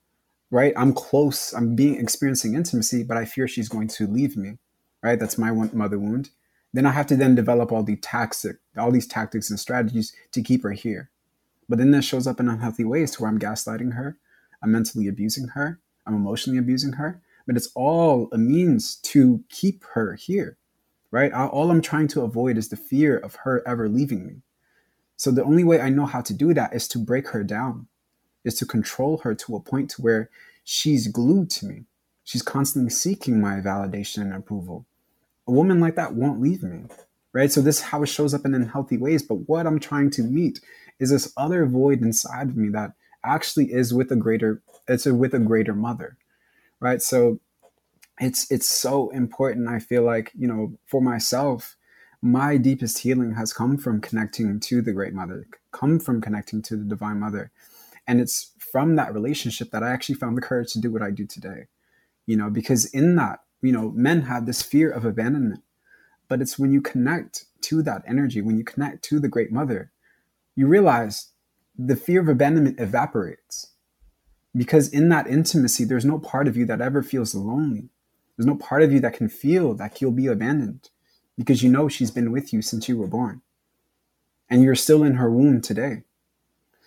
[0.49, 4.57] right, I'm close, I'm being experiencing intimacy, but I fear she's going to leave me,
[5.03, 5.19] right?
[5.19, 6.29] That's my one mother wound.
[6.73, 10.41] Then I have to then develop all the tactic, all these tactics and strategies to
[10.41, 11.09] keep her here.
[11.67, 14.17] But then that shows up in unhealthy ways to where I'm gaslighting her,
[14.63, 17.21] I'm mentally abusing her, I'm emotionally abusing her,
[17.51, 20.57] but it's all a means to keep her here,
[21.11, 21.33] right?
[21.33, 24.35] All I'm trying to avoid is the fear of her ever leaving me.
[25.17, 27.87] So the only way I know how to do that is to break her down,
[28.45, 30.29] is to control her to a point to where
[30.63, 31.83] she's glued to me.
[32.23, 34.85] She's constantly seeking my validation and approval.
[35.45, 36.85] A woman like that won't leave me,
[37.33, 37.51] right?
[37.51, 39.23] So this is how it shows up in unhealthy ways.
[39.23, 40.61] But what I'm trying to meet
[40.99, 42.93] is this other void inside of me that
[43.25, 46.17] actually is with a greater, it's a, with a greater mother
[46.81, 47.01] right?
[47.01, 47.39] So
[48.21, 51.75] it's it's so important i feel like you know for myself
[52.21, 56.77] my deepest healing has come from connecting to the great mother come from connecting to
[56.77, 57.51] the divine mother.
[58.07, 61.09] And it's from that relationship that i actually found the courage to do what i
[61.09, 61.67] do today
[62.27, 65.63] you know because in that you know men have this fear of abandonment.
[66.27, 69.91] But it's when you connect to that energy when you connect to the great mother
[70.55, 71.29] you realize
[71.77, 73.70] the fear of abandonment evaporates
[74.55, 77.89] because in that intimacy, there's no part of you that ever feels lonely.
[78.35, 80.89] There's no part of you that can feel that you'll be abandoned
[81.37, 83.41] because you know she's been with you since you were born.
[84.49, 86.03] And you're still in her womb today.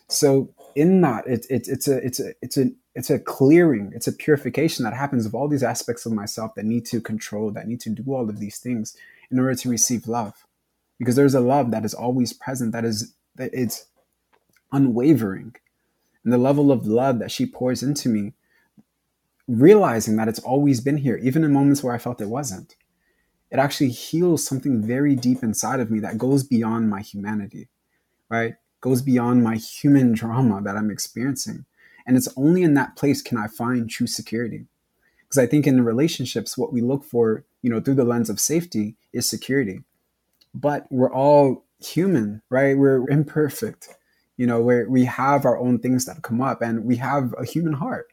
[0.08, 4.06] So in that, it, it, it's a it's a it's a it's a clearing, it's
[4.06, 7.66] a purification that happens of all these aspects of myself that need to control, that
[7.66, 8.96] need to do all of these things
[9.30, 10.46] in order to receive love.
[10.98, 13.86] Because there's a love that is always present, that is that it's
[14.72, 15.56] unwavering.
[16.24, 18.32] And the level of love that she pours into me,
[19.46, 22.76] realizing that it's always been here, even in moments where I felt it wasn't.
[23.50, 27.68] It actually heals something very deep inside of me that goes beyond my humanity,
[28.28, 28.54] right?
[28.80, 31.66] Goes beyond my human drama that I'm experiencing
[32.06, 34.66] and it's only in that place can I find true security.
[35.22, 38.38] Because I think in relationships, what we look for, you know, through the lens of
[38.38, 39.80] safety is security.
[40.54, 42.76] But we're all human, right?
[42.76, 43.88] We're imperfect.
[44.36, 47.44] You know, where we have our own things that come up and we have a
[47.44, 48.08] human heart,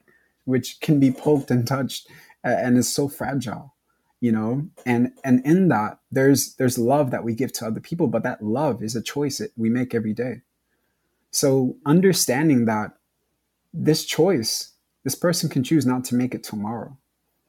[0.45, 2.07] which can be poked and touched
[2.43, 3.75] and is so fragile
[4.19, 8.05] you know and and in that there's there's love that we give to other people
[8.05, 10.41] but that love is a choice that we make every day
[11.31, 12.91] so understanding that
[13.73, 16.97] this choice, this person can choose not to make it tomorrow.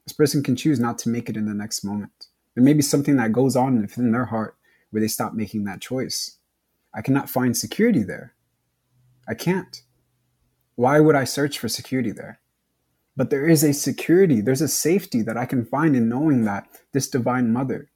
[0.06, 2.26] This person can choose not to make it in the next moment.
[2.54, 4.56] There may be something that goes on within their heart
[4.90, 6.38] where they stop making that choice.
[6.94, 8.34] I cannot find security there.
[9.28, 9.82] I can't.
[10.74, 12.40] Why would I search for security there?
[13.16, 16.66] But there is a security, there's a safety that I can find in knowing that
[16.92, 17.90] this divine mother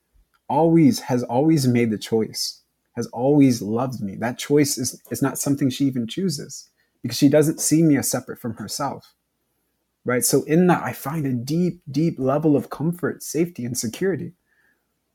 [0.49, 2.63] always has always made the choice,
[2.95, 4.15] has always loved me.
[4.17, 6.69] That choice is, is not something she even chooses
[7.03, 9.15] because she doesn't see me as separate from herself.
[10.05, 10.25] Right.
[10.25, 14.35] So, in that, I find a deep, deep level of comfort, safety, and security.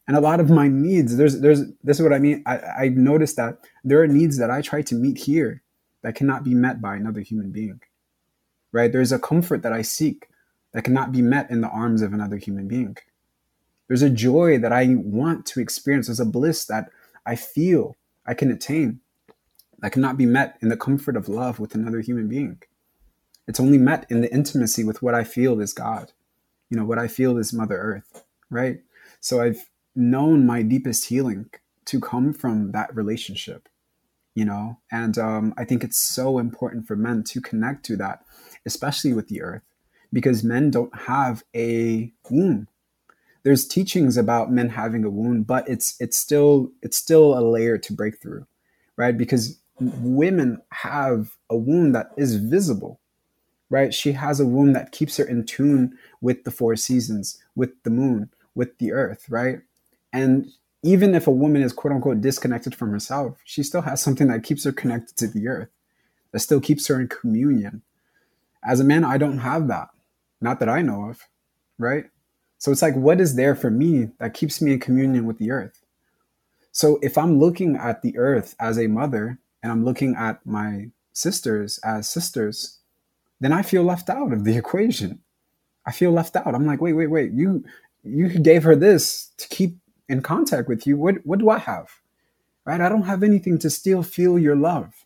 [0.05, 2.43] And a lot of my needs, there's, there's, this is what I mean.
[2.45, 5.63] I, I've noticed that there are needs that I try to meet here
[6.01, 7.81] that cannot be met by another human being.
[8.71, 8.91] Right.
[8.91, 10.29] There's a comfort that I seek
[10.71, 12.97] that cannot be met in the arms of another human being.
[13.87, 16.07] There's a joy that I want to experience.
[16.07, 16.89] There's a bliss that
[17.25, 19.01] I feel I can attain
[19.79, 22.61] that cannot be met in the comfort of love with another human being.
[23.47, 26.13] It's only met in the intimacy with what I feel is God,
[26.69, 28.81] you know, what I feel is Mother Earth, right?
[29.19, 31.49] So I've known my deepest healing
[31.85, 33.67] to come from that relationship,
[34.35, 38.23] you know, and um, I think it's so important for men to connect to that,
[38.65, 39.63] especially with the earth,
[40.13, 42.67] because men don't have a womb.
[43.43, 47.77] There's teachings about men having a womb but it's it's still it's still a layer
[47.79, 48.45] to break through,
[48.95, 49.17] right?
[49.17, 52.99] Because women have a womb that is visible,
[53.69, 53.93] right?
[53.93, 57.89] She has a womb that keeps her in tune with the four seasons, with the
[57.89, 59.61] moon, with the earth, right?
[60.13, 60.51] And
[60.83, 64.43] even if a woman is quote unquote disconnected from herself, she still has something that
[64.43, 65.69] keeps her connected to the earth,
[66.31, 67.81] that still keeps her in communion.
[68.63, 69.89] As a man, I don't have that.
[70.39, 71.27] Not that I know of,
[71.77, 72.05] right?
[72.57, 75.51] So it's like, what is there for me that keeps me in communion with the
[75.51, 75.81] earth?
[76.71, 80.89] So if I'm looking at the earth as a mother, and I'm looking at my
[81.13, 82.79] sisters as sisters,
[83.39, 85.19] then I feel left out of the equation.
[85.85, 86.53] I feel left out.
[86.53, 87.31] I'm like, wait, wait, wait.
[87.31, 87.63] You
[88.03, 89.77] you gave her this to keep
[90.11, 90.97] in contact with you.
[90.97, 91.87] What what do I have?
[92.65, 92.81] Right?
[92.81, 95.05] I don't have anything to still feel your love.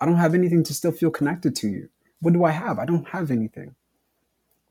[0.00, 1.90] I don't have anything to still feel connected to you.
[2.20, 2.78] What do I have?
[2.78, 3.74] I don't have anything.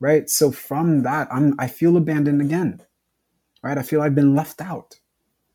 [0.00, 0.28] Right?
[0.28, 2.82] So from that, I'm I feel abandoned again.
[3.62, 3.78] Right?
[3.78, 4.98] I feel I've been left out.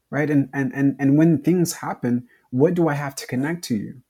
[0.10, 0.30] Right?
[0.30, 4.02] And and and and when things happen, what do I have to connect to you?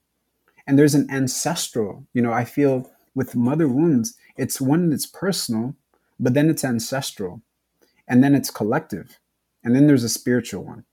[0.68, 5.76] And there's an ancestral, you know, I feel with mother wounds, it's one that's personal,
[6.20, 7.42] but then it's ancestral,
[8.08, 9.20] and then it's collective,
[9.64, 10.86] and then there's a spiritual one,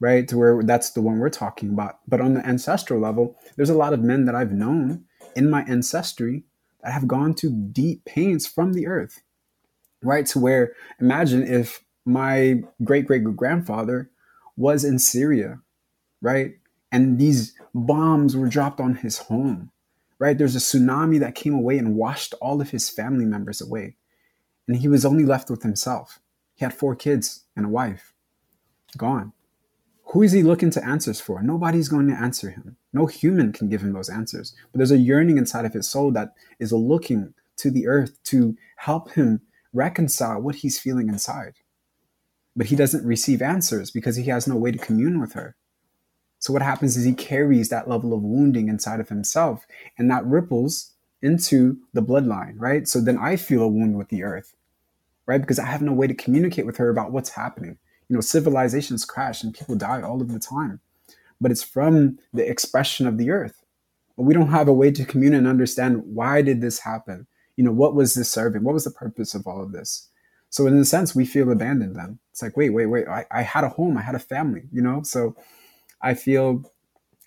[0.00, 0.26] right?
[0.28, 2.00] To where that's the one we're talking about.
[2.06, 5.62] But on the ancestral level, there's a lot of men that I've known in my
[5.62, 6.44] ancestry
[6.82, 9.22] that have gone to deep pains from the earth,
[10.02, 10.26] right?
[10.26, 14.10] To where imagine if my great great grandfather
[14.56, 15.60] was in Syria,
[16.20, 16.54] right?
[16.94, 19.70] and these bombs were dropped on his home
[20.20, 23.96] right there's a tsunami that came away and washed all of his family members away
[24.68, 26.20] and he was only left with himself
[26.54, 28.12] he had four kids and a wife.
[28.96, 29.32] Gone.
[30.08, 31.42] Who is he looking to answers for?
[31.42, 32.76] Nobody's going to answer him.
[32.92, 34.54] No human can give him those answers.
[34.70, 38.56] But there's a yearning inside of his soul that is looking to the earth to
[38.76, 39.40] help him
[39.72, 41.54] reconcile what he's feeling inside.
[42.54, 45.56] But he doesn't receive answers because he has no way to commune with her.
[46.38, 49.66] So what happens is he carries that level of wounding inside of himself,
[49.98, 50.92] and that ripples
[51.22, 52.86] into the bloodline, right?
[52.86, 54.54] So then I feel a wound with the earth,
[55.26, 55.40] right?
[55.40, 57.78] Because I have no way to communicate with her about what's happening.
[58.08, 60.80] You know, civilizations crash and people die all of the time,
[61.40, 63.62] but it's from the expression of the earth.
[64.16, 67.26] But we don't have a way to commune and understand why did this happen?
[67.56, 68.62] You know, what was this serving?
[68.62, 70.08] What was the purpose of all of this?
[70.50, 72.18] So in a sense, we feel abandoned then.
[72.30, 74.82] It's like, wait, wait, wait, I, I had a home, I had a family, you
[74.82, 75.02] know?
[75.02, 75.34] So
[76.00, 76.70] I feel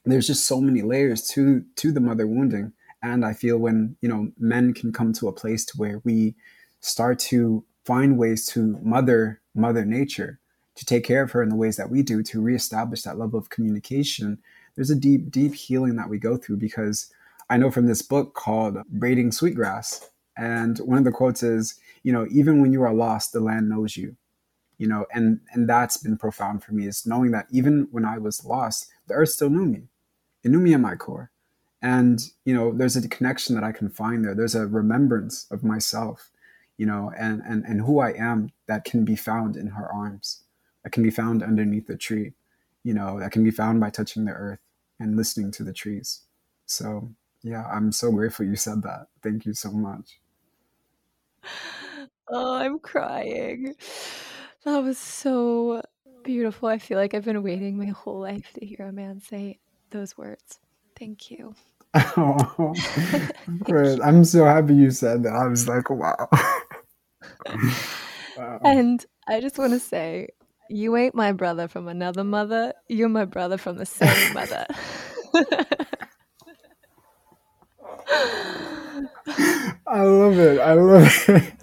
[0.06, 2.72] there's just so many layers to to the mother wounding,
[3.02, 6.36] And I feel when, you know, men can come to a place to where we
[6.80, 10.40] start to find ways to mother mother nature,
[10.76, 13.40] to take care of her in the ways that we do, to reestablish that level
[13.40, 14.38] of communication,
[14.76, 17.12] there's a deep, deep healing that we go through because
[17.50, 20.10] I know from this book called Braiding Sweetgrass.
[20.38, 23.70] And one of the quotes is, you know, even when you are lost, the land
[23.70, 24.18] knows you.
[24.78, 28.20] You know, and and that's been profound for me is knowing that even when I
[28.20, 29.88] was lost, the earth still knew me.
[30.44, 31.32] It knew me in my core.
[31.82, 34.36] And, you know, there's a connection that I can find there.
[34.36, 36.30] There's a remembrance of myself,
[36.78, 40.44] you know, and and, and who I am that can be found in her arms,
[40.84, 42.34] that can be found underneath the tree,
[42.84, 44.60] you know, that can be found by touching the earth
[45.00, 46.22] and listening to the trees.
[46.66, 47.10] So,
[47.44, 49.08] yeah, I'm so grateful you said that.
[49.24, 50.20] Thank you so much.
[52.30, 53.74] Oh, I'm crying.
[54.66, 55.82] That was so
[56.26, 56.68] beautiful.
[56.68, 59.60] I feel like I've been waiting my whole life to hear a man say
[59.92, 60.60] those words.
[61.00, 61.56] Thank you.
[62.18, 62.74] Oh,
[63.64, 64.00] great.
[64.04, 65.34] I'm so happy you said that.
[65.34, 66.28] I was like, wow.
[68.38, 68.60] wow.
[68.64, 70.30] And I just want to say,
[70.70, 72.74] you ain't my brother from another mother.
[72.88, 74.66] You're my brother from the same mother.
[79.88, 80.60] I love it.
[80.60, 81.54] I love it.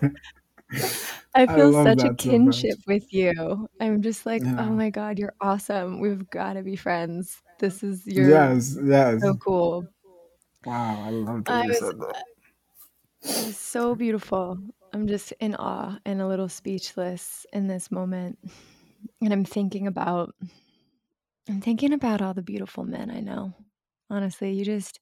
[1.35, 3.69] I feel I such a kinship so with you.
[3.81, 4.67] I'm just like, oh yeah.
[4.67, 6.01] oh my god, you're awesome.
[6.01, 7.41] We've got to be friends.
[7.59, 9.87] This is your yes, yes, so cool.
[10.65, 12.25] Wow, I love that I you was, said that.
[13.23, 14.59] It was so beautiful.
[14.95, 18.39] I'm just in awe and a little speechless in this moment
[19.21, 20.37] and I'm thinking about
[21.49, 23.53] I'm thinking about all the beautiful men I know.
[24.09, 25.01] Honestly, you just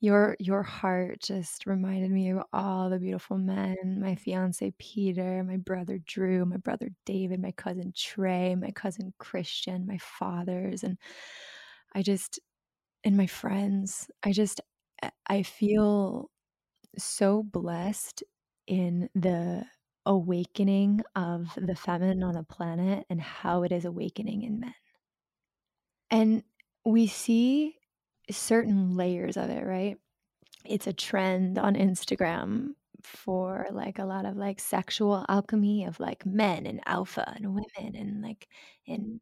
[0.00, 4.00] your your heart just reminded me of all the beautiful men.
[4.02, 9.86] My fiance Peter, my brother Drew, my brother David, my cousin Trey, my cousin Christian,
[9.86, 10.98] my fathers and
[11.94, 12.38] I just
[13.02, 14.10] and my friends.
[14.22, 14.60] I just
[15.26, 16.30] I feel
[16.98, 18.22] so blessed
[18.66, 19.64] in the
[20.04, 24.74] awakening of the feminine on the planet and how it is awakening in men.
[26.10, 26.42] And
[26.84, 27.76] we see
[28.30, 29.96] certain layers of it, right?
[30.64, 32.70] It's a trend on Instagram
[33.02, 37.96] for like a lot of like sexual alchemy of like men and alpha and women
[37.96, 38.48] and like
[38.86, 39.20] in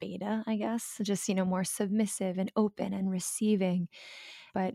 [0.00, 3.88] beta, I guess, just, you know, more submissive and open and receiving.
[4.54, 4.74] But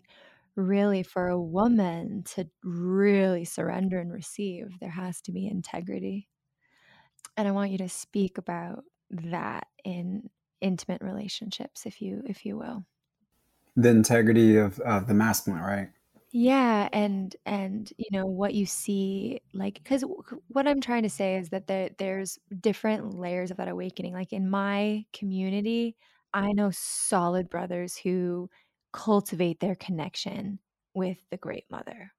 [0.57, 6.27] really for a woman to really surrender and receive there has to be integrity.
[7.37, 10.29] And i want you to speak about that in
[10.59, 12.83] intimate relationships if you if you will.
[13.75, 15.89] The integrity of of the masculine right?
[16.31, 20.03] Yeah and and you know what you see like because
[20.47, 24.13] what i'm trying to say is that there, there's different layers of that awakening.
[24.13, 25.95] Like in my community
[26.33, 28.49] i know solid brothers who
[28.97, 30.57] cultivate their connection
[30.95, 32.11] with the Great Mother.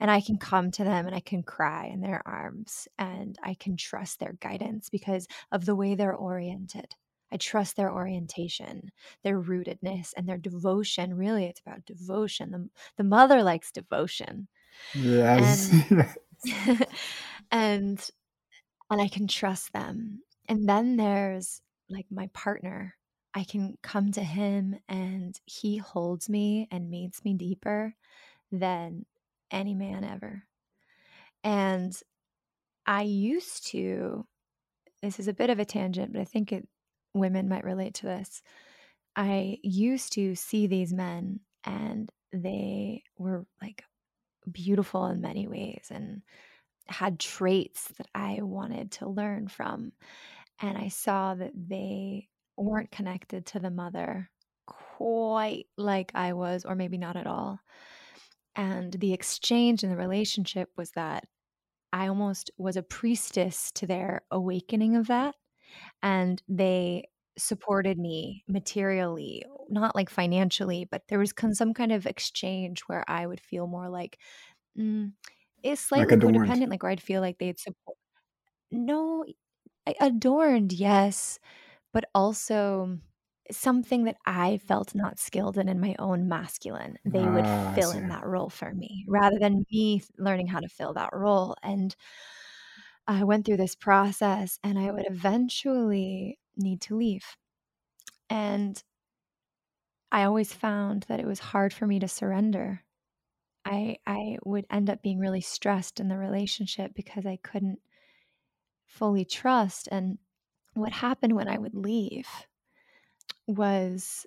[0.00, 3.54] And I can come to them and I can cry in their arms and I
[3.54, 6.96] can trust their guidance because of the way they're oriented.
[7.30, 8.90] I trust their orientation,
[9.22, 11.14] their rootedness, and their devotion.
[11.14, 12.50] Really, it's about devotion.
[12.50, 14.48] The, the mother likes devotion.
[14.94, 15.72] Yes.
[16.44, 16.86] And,
[17.50, 18.10] and
[18.90, 20.20] and I can trust them.
[20.48, 22.94] And then there's like my partner
[23.36, 27.94] I can come to him and he holds me and meets me deeper
[28.50, 29.04] than
[29.50, 30.44] any man ever.
[31.44, 31.94] And
[32.86, 34.26] I used to,
[35.02, 36.66] this is a bit of a tangent, but I think it,
[37.12, 38.40] women might relate to this.
[39.14, 43.84] I used to see these men and they were like
[44.50, 46.22] beautiful in many ways and
[46.86, 49.92] had traits that I wanted to learn from.
[50.58, 54.30] And I saw that they weren't connected to the mother
[54.66, 57.60] quite like I was, or maybe not at all.
[58.54, 61.24] And the exchange in the relationship was that
[61.92, 65.34] I almost was a priestess to their awakening of that.
[66.02, 67.04] And they
[67.38, 73.26] supported me materially, not like financially, but there was some kind of exchange where I
[73.26, 74.18] would feel more like,
[74.78, 75.12] mm,
[75.62, 77.98] it's slightly like codependent, like where I'd feel like they'd support.
[78.72, 79.24] No,
[80.00, 81.38] adorned, yes
[81.96, 82.98] but also
[83.50, 86.98] something that I felt not skilled in in my own masculine.
[87.06, 90.68] They would ah, fill in that role for me rather than me learning how to
[90.68, 91.56] fill that role.
[91.62, 91.96] And
[93.08, 97.24] I went through this process and I would eventually need to leave.
[98.28, 98.82] And
[100.12, 102.82] I always found that it was hard for me to surrender.
[103.64, 107.78] I I would end up being really stressed in the relationship because I couldn't
[108.86, 110.18] fully trust and
[110.76, 112.28] what happened when I would leave
[113.46, 114.26] was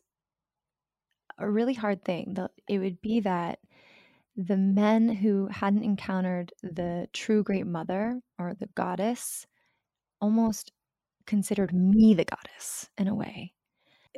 [1.38, 2.34] a really hard thing.
[2.34, 3.60] The, it would be that
[4.36, 9.48] the men who hadn't encountered the true great mother or the goddess
[10.22, 10.72] almost
[11.28, 13.54] considered me the goddess in a way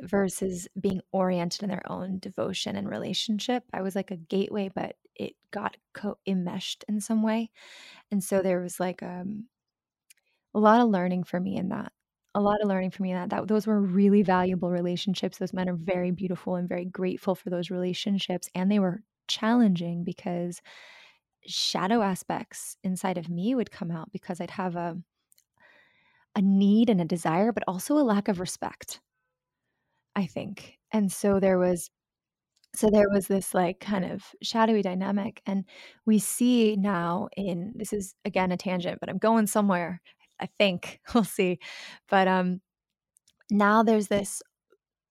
[0.02, 3.64] versus being oriented in their own devotion and relationship.
[3.72, 7.50] I was like a gateway, but it got co enmeshed in some way.
[8.12, 9.46] And so there was like um,
[10.54, 11.92] a lot of learning for me in that.
[12.34, 13.30] A lot of learning for me that.
[13.30, 15.38] that those were really valuable relationships.
[15.38, 18.48] Those men are very beautiful and very grateful for those relationships.
[18.54, 20.62] And they were challenging because
[21.46, 24.96] shadow aspects inside of me would come out because I'd have a
[26.34, 29.00] a need and a desire, but also a lack of respect
[30.14, 30.78] I think.
[30.92, 31.90] And so there was
[32.74, 35.64] so there was this like kind of shadowy dynamic and
[36.06, 40.00] we see now in this is again a tangent but i'm going somewhere
[40.42, 41.58] i think we'll see
[42.08, 42.60] but um
[43.50, 44.42] now there's this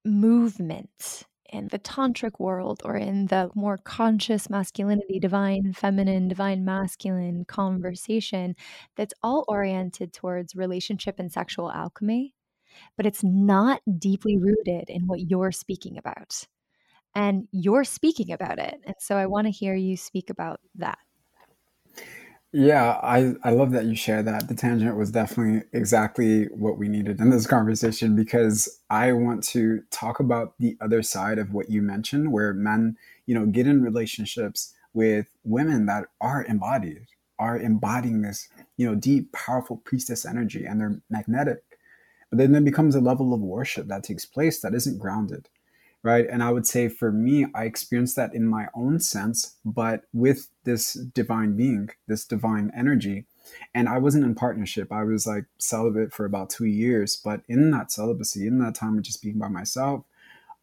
[0.06, 7.46] movement in the tantric world or in the more conscious masculinity divine feminine divine masculine
[7.46, 8.56] conversation
[8.96, 12.34] that's all oriented towards relationship and sexual alchemy
[12.98, 16.46] but it's not deeply rooted in what you're speaking about.
[17.14, 18.80] And you're speaking about it.
[18.86, 21.00] And so I want to hear you speak about that.
[22.54, 24.50] Yeah, I, I love that you share that.
[24.50, 29.84] The tangent was definitely exactly what we needed in this conversation because I want to
[29.92, 33.84] talk about the other side of what you mentioned, where men, you know, get in
[33.84, 37.08] relationships with women that are embodied,
[37.40, 41.64] are embodying this, you know, deep, powerful priestess energy and they're magnetic
[42.30, 45.50] but then there becomes a level of worship that takes place that isn't grounded,
[46.04, 46.26] right?
[46.30, 50.50] And I would say for me, I experienced that in my own sense, but with
[50.64, 53.26] this divine being, this divine energy.
[53.76, 54.92] And I wasn't in partnership.
[54.92, 57.16] I was like celibate for about two years.
[57.16, 60.04] But in that celibacy, in that time of just being by myself,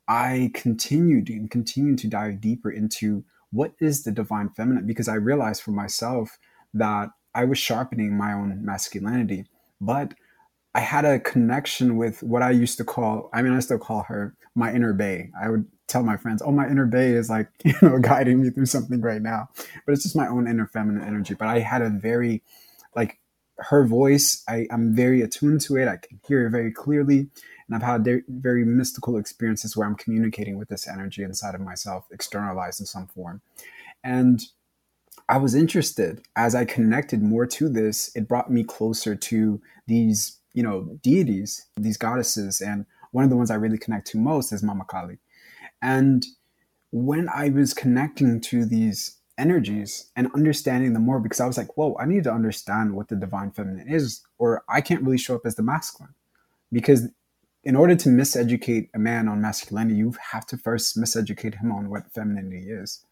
[0.08, 5.14] I continued and continued to dive deeper into what is the divine feminine because I
[5.14, 6.38] realized for myself
[6.74, 9.46] that I was sharpening my own masculinity.
[9.80, 10.14] But
[10.78, 14.04] I had a connection with what I used to call, I mean, I still call
[14.04, 15.32] her my inner bay.
[15.42, 18.50] I would tell my friends, oh, my inner bay is like, you know, guiding me
[18.50, 19.48] through something right now.
[19.84, 21.34] But it's just my own inner feminine energy.
[21.34, 22.44] But I had a very,
[22.94, 23.18] like,
[23.56, 25.88] her voice, I, I'm very attuned to it.
[25.88, 27.28] I can hear it very clearly.
[27.66, 31.60] And I've had very, very mystical experiences where I'm communicating with this energy inside of
[31.60, 33.42] myself, externalized in some form.
[34.04, 34.44] And
[35.28, 40.37] I was interested as I connected more to this, it brought me closer to these
[40.58, 42.60] you know, deities, these goddesses.
[42.60, 45.18] And one of the ones I really connect to most is Mama Kali.
[45.80, 46.26] And
[46.90, 51.76] when I was connecting to these energies and understanding them more, because I was like,
[51.76, 55.36] whoa, I need to understand what the divine feminine is, or I can't really show
[55.36, 56.14] up as the masculine.
[56.72, 57.06] Because
[57.62, 61.88] in order to miseducate a man on masculinity, you have to first miseducate him on
[61.88, 63.04] what femininity is.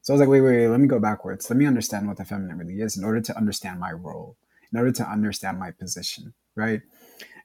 [0.00, 1.50] So I was like, wait, wait, wait, let me go backwards.
[1.50, 4.38] Let me understand what the feminine really is in order to understand my role,
[4.72, 6.80] in order to understand my position, right?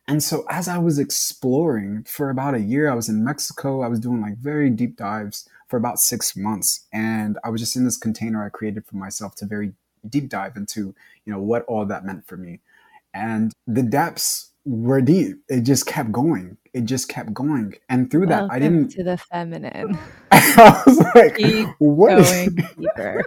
[0.10, 3.84] And so as I was exploring for about a year, I was in Mexico.
[3.84, 6.88] I was doing like very deep dives for about six months.
[6.92, 9.74] And I was just in this container I created for myself to very
[10.10, 10.96] deep dive into,
[11.26, 12.60] you know, what all that meant for me.
[13.14, 15.44] And the depths were deep.
[15.48, 16.58] It just kept going.
[16.74, 17.76] It just kept going.
[17.88, 19.96] And through that, Welcome I didn't to the feminine.
[20.32, 23.26] I was like, Keep what is deeper.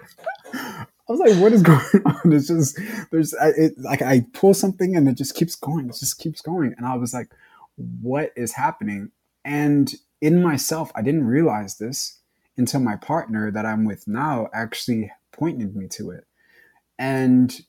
[1.12, 2.32] Was like, what is going on?
[2.32, 2.78] It's just
[3.10, 5.88] there's I, it, like I pull something and it just keeps going.
[5.88, 7.30] It just keeps going, and I was like,
[7.76, 9.10] what is happening?
[9.44, 12.18] And in myself, I didn't realize this
[12.56, 16.26] until my partner that I'm with now actually pointed me to it,
[16.98, 17.60] and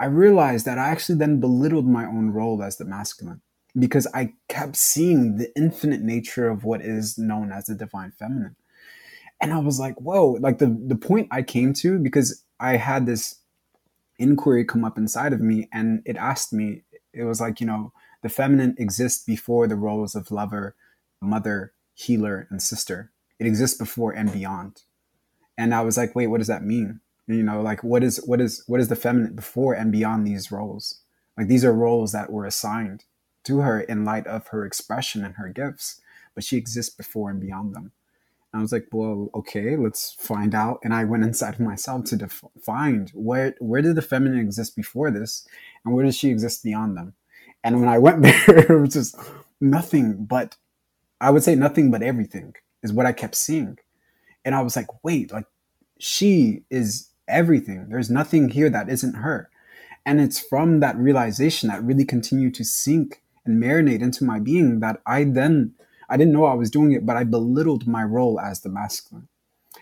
[0.00, 3.40] I realized that I actually then belittled my own role as the masculine
[3.78, 8.56] because I kept seeing the infinite nature of what is known as the divine feminine.
[9.40, 13.06] And I was like, whoa, like the, the point I came to, because I had
[13.06, 13.36] this
[14.18, 16.82] inquiry come up inside of me and it asked me,
[17.12, 17.92] it was like, you know,
[18.22, 20.74] the feminine exists before the roles of lover,
[21.20, 23.10] mother, healer, and sister.
[23.38, 24.82] It exists before and beyond.
[25.56, 27.00] And I was like, wait, what does that mean?
[27.26, 30.50] You know, like what is what is what is the feminine before and beyond these
[30.50, 31.00] roles?
[31.36, 33.04] Like these are roles that were assigned
[33.44, 36.00] to her in light of her expression and her gifts,
[36.34, 37.92] but she exists before and beyond them.
[38.58, 40.80] I was like, well, okay, let's find out.
[40.82, 44.76] And I went inside of myself to def- find where where did the feminine exist
[44.76, 45.46] before this,
[45.84, 47.14] and where does she exist beyond them.
[47.64, 49.16] And when I went there, it was just
[49.60, 50.56] nothing but,
[51.20, 53.78] I would say nothing but everything is what I kept seeing.
[54.44, 55.46] And I was like, wait, like
[55.98, 57.88] she is everything.
[57.88, 59.50] There's nothing here that isn't her.
[60.06, 64.80] And it's from that realization that really continued to sink and marinate into my being
[64.80, 65.74] that I then
[66.08, 69.28] I didn't know I was doing it, but I belittled my role as the masculine.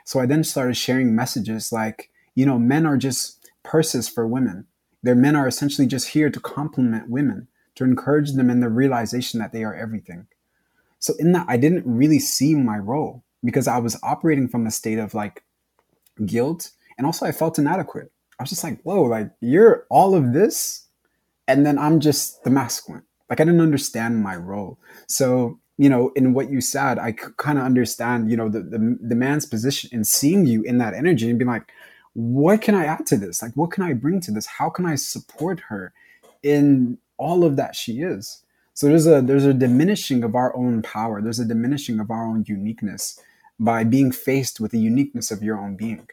[0.04, 4.66] So I then started sharing messages like, you know, men are just purses for women.
[5.02, 9.40] Their men are essentially just here to compliment women, to encourage them in the realization
[9.40, 10.26] that they are everything.
[10.98, 14.70] So in that, I didn't really see my role because I was operating from a
[14.70, 15.44] state of like
[16.24, 16.72] guilt.
[16.98, 18.10] And also I felt inadequate.
[18.38, 20.86] I was just like, whoa, like you're all of this.
[21.46, 23.04] And then I'm just the masculine.
[23.30, 24.78] Like I didn't understand my role.
[25.06, 28.98] So, you know, in what you said, I kind of understand, you know, the, the,
[29.00, 31.70] the man's position in seeing you in that energy and being like,
[32.14, 33.42] what can I add to this?
[33.42, 34.46] Like, what can I bring to this?
[34.46, 35.92] How can I support her
[36.42, 38.42] in all of that she is?
[38.72, 41.22] So there's a there's a diminishing of our own power.
[41.22, 43.18] There's a diminishing of our own uniqueness
[43.58, 46.08] by being faced with the uniqueness of your own being,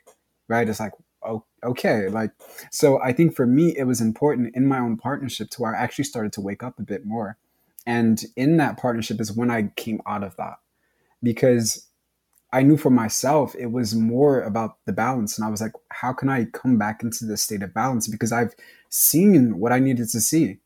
[0.47, 0.67] right?
[0.67, 0.93] It's like,
[1.23, 2.31] oh, okay, like,
[2.71, 5.81] so I think for me, it was important in my own partnership to where I
[5.81, 7.37] actually started to wake up a bit more.
[7.85, 10.55] And in that partnership is when I came out of that
[11.21, 11.87] because
[12.53, 15.37] I knew for myself it was more about the balance.
[15.37, 18.07] And I was like, how can I come back into this state of balance?
[18.07, 18.53] Because I've
[18.89, 20.59] seen what I needed to see.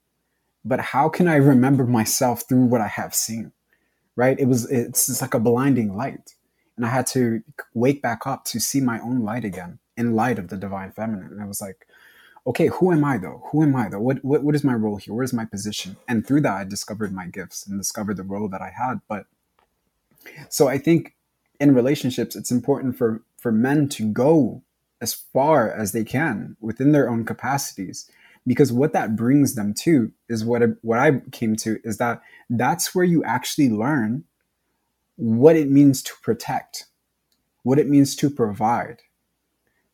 [0.65, 3.53] But how can I remember myself through what I have seen?
[4.18, 4.38] Right?
[4.38, 6.36] It was it's just like a blinding light.
[6.76, 7.41] And I had to
[7.74, 11.32] wake back up to see my own light again in light of the divine feminine.
[11.32, 11.86] And I was like,
[12.47, 13.43] okay, who am I though?
[13.51, 13.99] Who am I though?
[13.99, 15.13] What, what, what is my role here?
[15.13, 15.97] Where is my position?
[16.07, 19.01] And through that, I discovered my gifts and discovered the role that I had.
[19.07, 19.25] But
[20.49, 21.15] so I think
[21.59, 24.63] in relationships, it's important for, for men to go
[25.01, 28.09] as far as they can within their own capacities
[28.47, 32.95] because what that brings them to is what what I came to is that that's
[32.95, 34.23] where you actually learn
[35.17, 36.85] what it means to protect,
[37.63, 39.01] what it means to provide.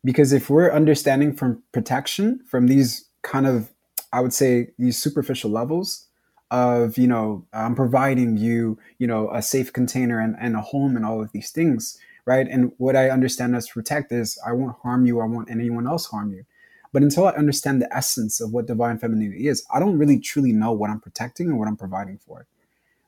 [0.04, 3.70] Because if we're understanding from protection, from these kind of,
[4.12, 6.06] I would say, these superficial levels
[6.50, 10.94] of, you know, I'm providing you, you know, a safe container and, and a home
[10.96, 12.46] and all of these things, right?
[12.46, 16.06] And what I understand as protect is I won't harm you, I won't anyone else
[16.06, 16.44] harm you.
[16.92, 20.52] But until I understand the essence of what divine femininity is, I don't really truly
[20.52, 22.46] know what I'm protecting and what I'm providing for,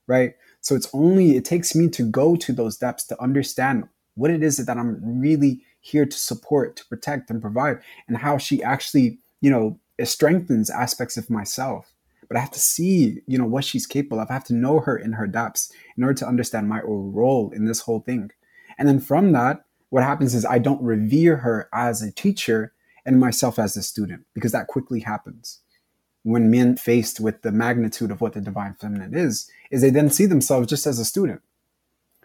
[0.09, 0.35] right?
[0.61, 4.43] So it's only, it takes me to go to those depths to understand what it
[4.43, 7.79] is that I'm really here to support, to protect, and provide,
[8.09, 11.93] and how she actually, you know, strengthens aspects of myself.
[12.29, 14.31] But I have to see, you know, what she's capable of.
[14.31, 17.67] I have to know her in her depths in order to understand my role in
[17.67, 18.33] this whole thing.
[18.79, 22.73] And then from that, what happens is I don't revere her as a teacher
[23.05, 25.61] and myself as a student because that quickly happens
[26.25, 30.11] when men faced with the magnitude of what the divine feminine is, is they then
[30.11, 31.41] see themselves just as a student.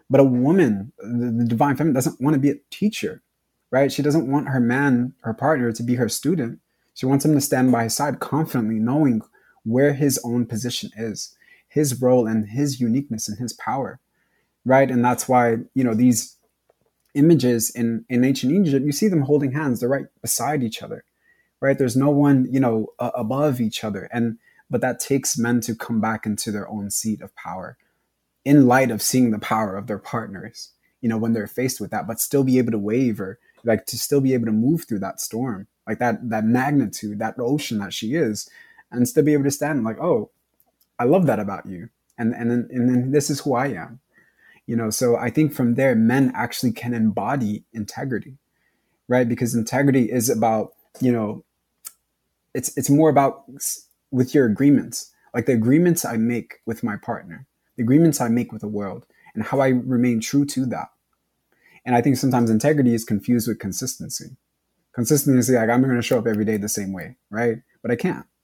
[0.10, 3.22] But a woman, the, the divine feminine, doesn't want to be a teacher,
[3.72, 3.92] right?
[3.92, 6.60] She doesn't want her man, her partner, to be her student.
[6.94, 9.22] She wants him to stand by his side confidently, knowing
[9.64, 11.36] where his own position is,
[11.68, 14.00] his role and his uniqueness and his power,
[14.66, 14.92] right?
[14.92, 16.38] And that's why, you know, these
[17.16, 21.04] images in, in ancient Egypt, you see them holding hands, they're right beside each other
[21.62, 21.78] right?
[21.78, 24.10] There's no one, you know, uh, above each other.
[24.12, 27.78] And, but that takes men to come back into their own seat of power
[28.44, 31.92] in light of seeing the power of their partners, you know, when they're faced with
[31.92, 35.00] that, but still be able to waver, like to still be able to move through
[35.00, 38.50] that storm, like that, that magnitude, that ocean that she is,
[38.92, 40.32] and still be able to stand like, oh,
[41.00, 41.90] I love that about you.
[42.18, 44.00] And, and then, and then this is who I am,
[44.68, 44.90] you know?
[44.90, 48.38] So I think from there, men actually can embody integrity,
[49.08, 49.28] right?
[49.28, 51.44] Because integrity is about, you know,
[52.54, 53.46] it's it's more about
[54.12, 57.48] with your agreements like the agreements i make with my partner
[57.78, 60.91] the agreements i make with the world and how i remain true to that
[61.86, 64.38] and i think sometimes integrity is confused with consistency.
[64.94, 67.58] Consistency like i'm going to show up every day the same way right?
[67.82, 68.26] But i can't.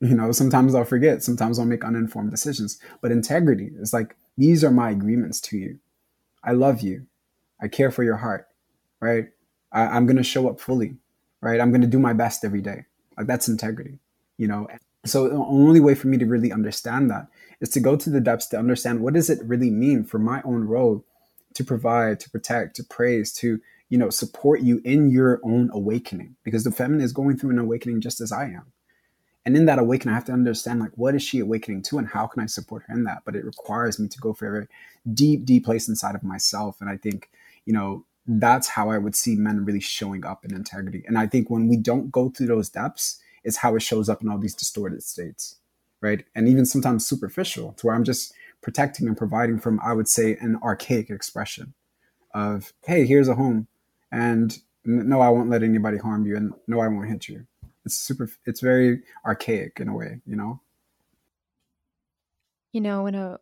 [0.00, 1.22] You know sometimes i'll forget.
[1.22, 2.78] Sometimes i'll make uninformed decisions.
[3.00, 5.78] But integrity is like these are my agreements to you.
[6.42, 7.06] I love you.
[7.62, 8.48] I care for your heart
[9.00, 9.26] right?
[9.72, 10.96] I, i'm going to show up fully
[11.44, 11.60] right?
[11.60, 12.86] I'm going to do my best every day.
[13.16, 13.98] Like that's integrity,
[14.38, 14.66] you know.
[15.04, 17.26] So the only way for me to really understand that
[17.60, 20.40] is to go to the depths to understand what does it really mean for my
[20.44, 21.04] own role
[21.54, 26.36] to provide, to protect, to praise, to you know support you in your own awakening
[26.44, 28.72] because the feminine is going through an awakening just as I am.
[29.46, 32.08] And in that awakening, I have to understand like what is she awakening to and
[32.08, 33.22] how can I support her in that?
[33.24, 34.68] But it requires me to go for a very
[35.12, 36.80] deep, deep place inside of myself.
[36.80, 37.28] And I think,
[37.66, 41.04] you know, that's how I would see men really showing up in integrity.
[41.06, 44.22] And I think when we don't go through those depths, is how it shows up
[44.22, 45.56] in all these distorted states,
[46.00, 46.24] right?
[46.34, 48.32] And even sometimes superficial, to where I'm just
[48.64, 51.74] protecting and providing from, I would say, an archaic expression
[52.34, 53.68] of, hey, here's a home,
[54.10, 57.46] and no, I won't let anybody harm you, and no, I won't hit you.
[57.84, 60.60] It's super, it's very archaic in a way, you know?
[62.72, 63.38] You know, when a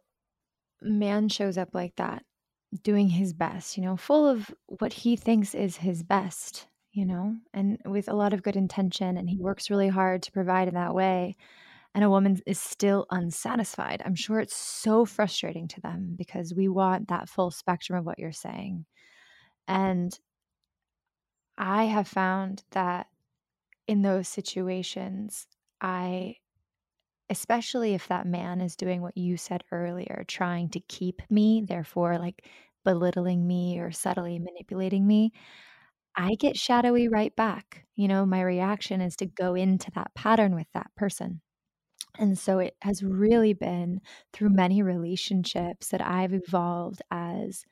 [0.83, 2.25] man shows up like that,
[2.83, 7.37] doing his best, you know, full of what he thinks is his best, you know,
[7.55, 9.17] and with a lot of good intention.
[9.17, 11.37] And he works really hard to provide in that way.
[11.95, 14.03] And a woman is still unsatisfied.
[14.05, 18.19] I'm sure it's so frustrating to them because we want that full spectrum of what
[18.19, 18.87] you're saying.
[19.69, 20.19] And
[21.59, 23.09] I have found that
[23.87, 25.47] in those situations,
[25.81, 26.37] I
[27.31, 32.19] especially if that man is doing what you said earlier, trying to keep me, therefore,
[32.19, 32.47] like
[32.85, 35.33] belittling me or subtly manipulating me,
[36.15, 37.87] I get shadowy right back.
[37.97, 41.41] You know, my reaction is to go into that pattern with that person.
[42.19, 44.01] And so it has really been
[44.33, 47.65] through many relationships that I've evolved as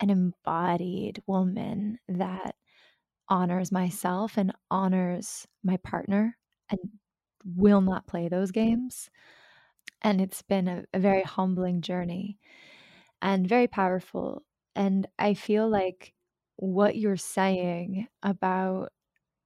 [0.00, 2.54] an embodied woman that
[3.28, 6.36] honors myself and honors my partner
[6.70, 6.78] and
[7.44, 9.10] will not play those games.
[10.02, 12.38] And it's been a, a very humbling journey
[13.22, 14.44] and very powerful.
[14.76, 16.14] And I feel like
[16.56, 18.92] what you're saying about,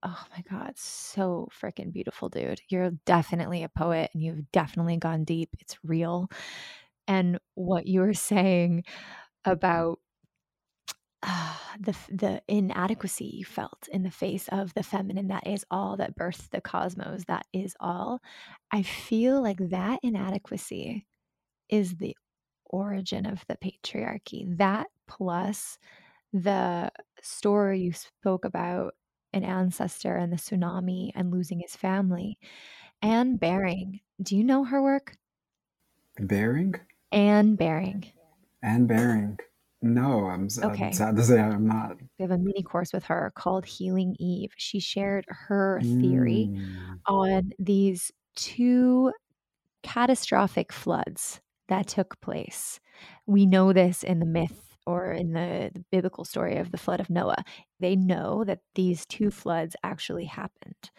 [0.02, 2.60] oh my God, so freaking beautiful, dude.
[2.68, 5.50] You're definitely a poet and you've definitely gone deep.
[5.60, 6.28] It's real.
[7.06, 8.84] And what you're saying
[9.44, 9.98] about
[11.22, 15.96] uh, the the inadequacy you felt in the face of the feminine that is all
[15.96, 18.20] that births the cosmos that is all
[18.72, 21.06] i feel like that inadequacy
[21.68, 22.16] is the
[22.66, 25.78] origin of the patriarchy that plus
[26.32, 26.90] the
[27.20, 28.94] story you spoke about
[29.32, 32.38] an ancestor and the tsunami and losing his family
[33.00, 35.16] Anne Baring do you know her work
[36.18, 36.74] Baring
[37.10, 38.04] Anne Baring
[38.62, 39.38] Anne Baring
[39.84, 40.86] no, I'm, okay.
[40.86, 41.96] I'm sad to say I'm not.
[42.16, 44.52] We have a mini course with her called Healing Eve.
[44.56, 46.98] She shared her theory mm.
[47.08, 49.12] on these two
[49.82, 52.78] catastrophic floods that took place.
[53.26, 57.00] We know this in the myth or in the, the biblical story of the flood
[57.00, 57.44] of Noah.
[57.80, 60.90] They know that these two floods actually happened.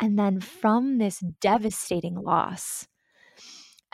[0.00, 2.88] And then from this devastating loss,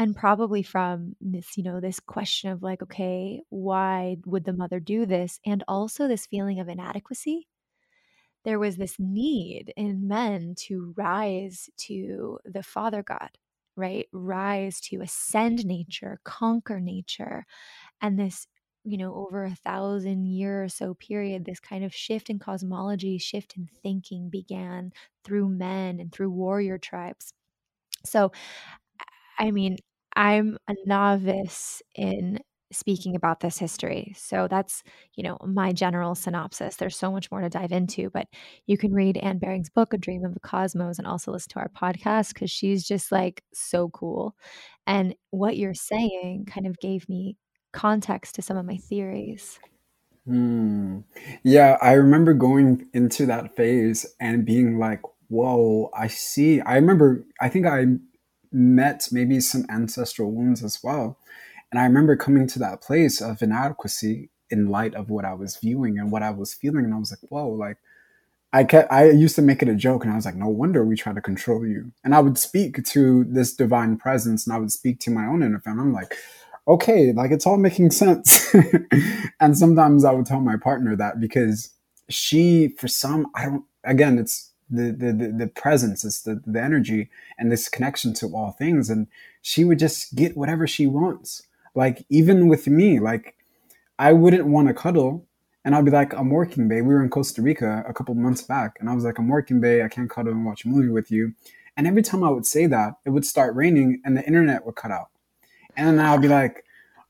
[0.00, 4.80] and probably from this you know this question of like okay why would the mother
[4.80, 7.46] do this and also this feeling of inadequacy
[8.44, 13.30] there was this need in men to rise to the father god
[13.76, 17.44] right rise to ascend nature conquer nature
[18.00, 18.46] and this
[18.84, 23.18] you know over a thousand year or so period this kind of shift in cosmology
[23.18, 24.92] shift in thinking began
[25.24, 27.32] through men and through warrior tribes
[28.04, 28.32] so
[29.38, 29.76] I mean,
[30.14, 32.40] I'm a novice in
[32.72, 34.12] speaking about this history.
[34.16, 34.82] So that's,
[35.14, 36.76] you know, my general synopsis.
[36.76, 38.26] There's so much more to dive into, but
[38.66, 41.58] you can read Anne Baring's book, A Dream of the Cosmos, and also listen to
[41.58, 44.36] our podcast because she's just like so cool.
[44.86, 47.36] And what you're saying kind of gave me
[47.72, 49.58] context to some of my theories.
[50.26, 51.00] Hmm.
[51.42, 56.60] Yeah, I remember going into that phase and being like, whoa, I see.
[56.60, 57.86] I remember, I think I
[58.52, 61.18] met maybe some ancestral wounds as well.
[61.70, 65.56] And I remember coming to that place of inadequacy in light of what I was
[65.56, 66.84] viewing and what I was feeling.
[66.84, 67.78] And I was like, whoa, like
[68.52, 70.84] I kept, I used to make it a joke and I was like, no wonder
[70.84, 71.92] we try to control you.
[72.02, 75.44] And I would speak to this divine presence and I would speak to my own
[75.44, 75.82] inner family.
[75.82, 76.14] I'm like,
[76.70, 78.54] okay, like it's all making sense.
[79.40, 81.70] and sometimes I would tell my partner that because
[82.08, 87.10] she, for some, I don't, again, it's the the the, presence, it's the the energy
[87.38, 88.88] and this connection to all things.
[88.88, 89.08] And
[89.42, 91.42] she would just get whatever she wants.
[91.74, 93.34] Like even with me, like
[93.98, 95.26] I wouldn't want to cuddle,
[95.64, 98.42] and I'd be like, "I'm working, babe." We were in Costa Rica a couple months
[98.42, 99.84] back, and I was like, "I'm working, babe.
[99.84, 101.34] I can't cuddle and watch a movie with you."
[101.76, 104.76] And every time I would say that, it would start raining, and the internet would
[104.76, 105.08] cut out.
[105.76, 106.64] And then I'd be like,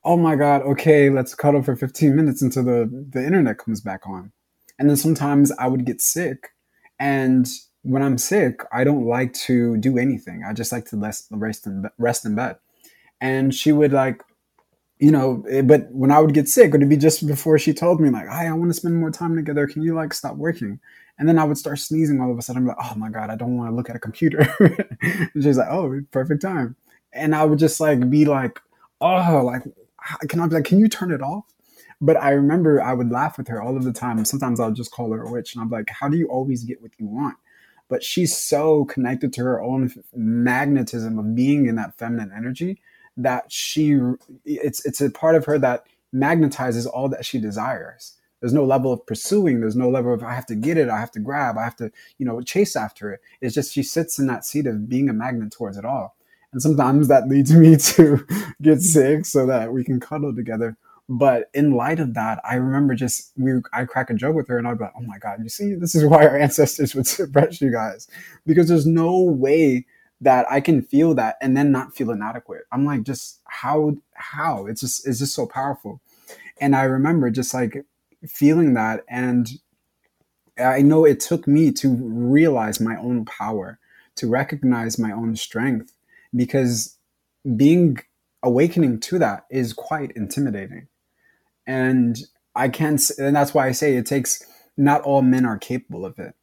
[0.05, 4.07] "Oh my god, okay, let's cuddle for 15 minutes until the the internet comes back
[4.07, 4.33] on."
[4.79, 6.51] And then sometimes I would get sick
[6.99, 7.49] and
[7.83, 10.45] when I'm sick, I don't like to do anything.
[10.47, 12.57] I just like to rest, rest in rest in bed.
[13.21, 14.23] And she would like,
[14.99, 17.73] you know, eh, but when I would get sick, it would be just before she
[17.73, 19.67] told me like, "Hey, I want to spend more time together.
[19.67, 20.81] Can you like stop working?"
[21.19, 22.63] And then I would start sneezing all of a sudden.
[22.63, 24.41] I'm like, "Oh my god, I don't want to look at a computer."
[25.01, 26.77] and she's like, "Oh, perfect time."
[27.13, 28.61] And I would just like be like,
[29.01, 29.63] "Oh, like,
[30.29, 31.45] can I be like, can you turn it off?"
[32.01, 34.25] But I remember I would laugh with her all of the time.
[34.25, 36.83] Sometimes I'll just call her a witch, and I'm like, "How do you always get
[36.83, 37.37] what you want?"
[37.89, 42.81] But she's so connected to her own magnetism of being in that feminine energy
[43.17, 43.99] that she
[44.45, 45.85] it's it's a part of her that
[46.15, 48.17] magnetizes all that she desires.
[48.41, 49.61] There's no level of pursuing.
[49.61, 50.89] There's no level of I have to get it.
[50.89, 51.59] I have to grab.
[51.59, 53.21] I have to you know chase after it.
[53.41, 56.17] It's just she sits in that seat of being a magnet towards it all.
[56.53, 58.17] And sometimes that leads me to
[58.63, 58.81] get mm-hmm.
[58.81, 60.77] sick so that we can cuddle together
[61.09, 64.59] But in light of that, I remember just we I crack a joke with her
[64.59, 67.09] and I'd be like, "Oh my god, you see, this is why our ancestors would
[67.09, 68.07] suppress you guys
[68.47, 69.87] because there's no way
[70.21, 72.63] that I can feel that and then not feel inadequate.
[72.71, 76.01] I'm like, just how how it's just it's just so powerful.
[76.61, 77.85] And I remember just like
[78.29, 79.49] feeling that and
[80.59, 83.79] I know it took me to realize my own power,
[84.17, 85.93] to recognize my own strength
[86.35, 86.97] because
[87.57, 87.99] being
[88.43, 90.89] awakening to that is quite intimidating
[91.67, 92.19] and
[92.55, 94.45] I can't, and that's why I say it takes,
[94.77, 96.35] not all men are capable of it,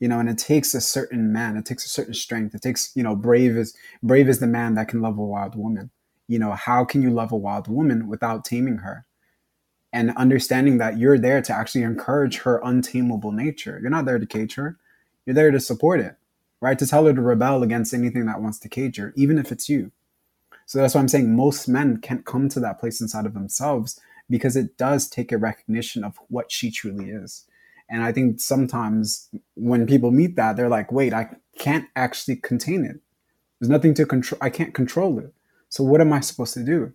[0.00, 2.54] you know, and it takes a certain man, it takes a certain strength.
[2.54, 5.54] It takes, you know, brave is, brave is the man that can love a wild
[5.54, 5.90] woman.
[6.26, 9.06] You know, how can you love a wild woman without taming her?
[9.92, 13.78] And understanding that you're there to actually encourage her untamable nature.
[13.80, 14.76] You're not there to cage her.
[15.24, 16.16] You're there to support it,
[16.60, 16.78] right?
[16.78, 19.68] To tell her to rebel against anything that wants to cage her, even if it's
[19.68, 19.92] you.
[20.66, 24.00] So that's why I'm saying most men can't come to that place inside of themselves
[24.28, 27.46] because it does take a recognition of what she truly is.
[27.88, 32.84] And I think sometimes when people meet that, they're like, wait, I can't actually contain
[32.84, 33.00] it.
[33.60, 34.38] There's nothing to control.
[34.42, 35.32] I can't control it.
[35.68, 36.92] So what am I supposed to do?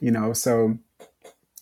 [0.00, 0.78] You know, so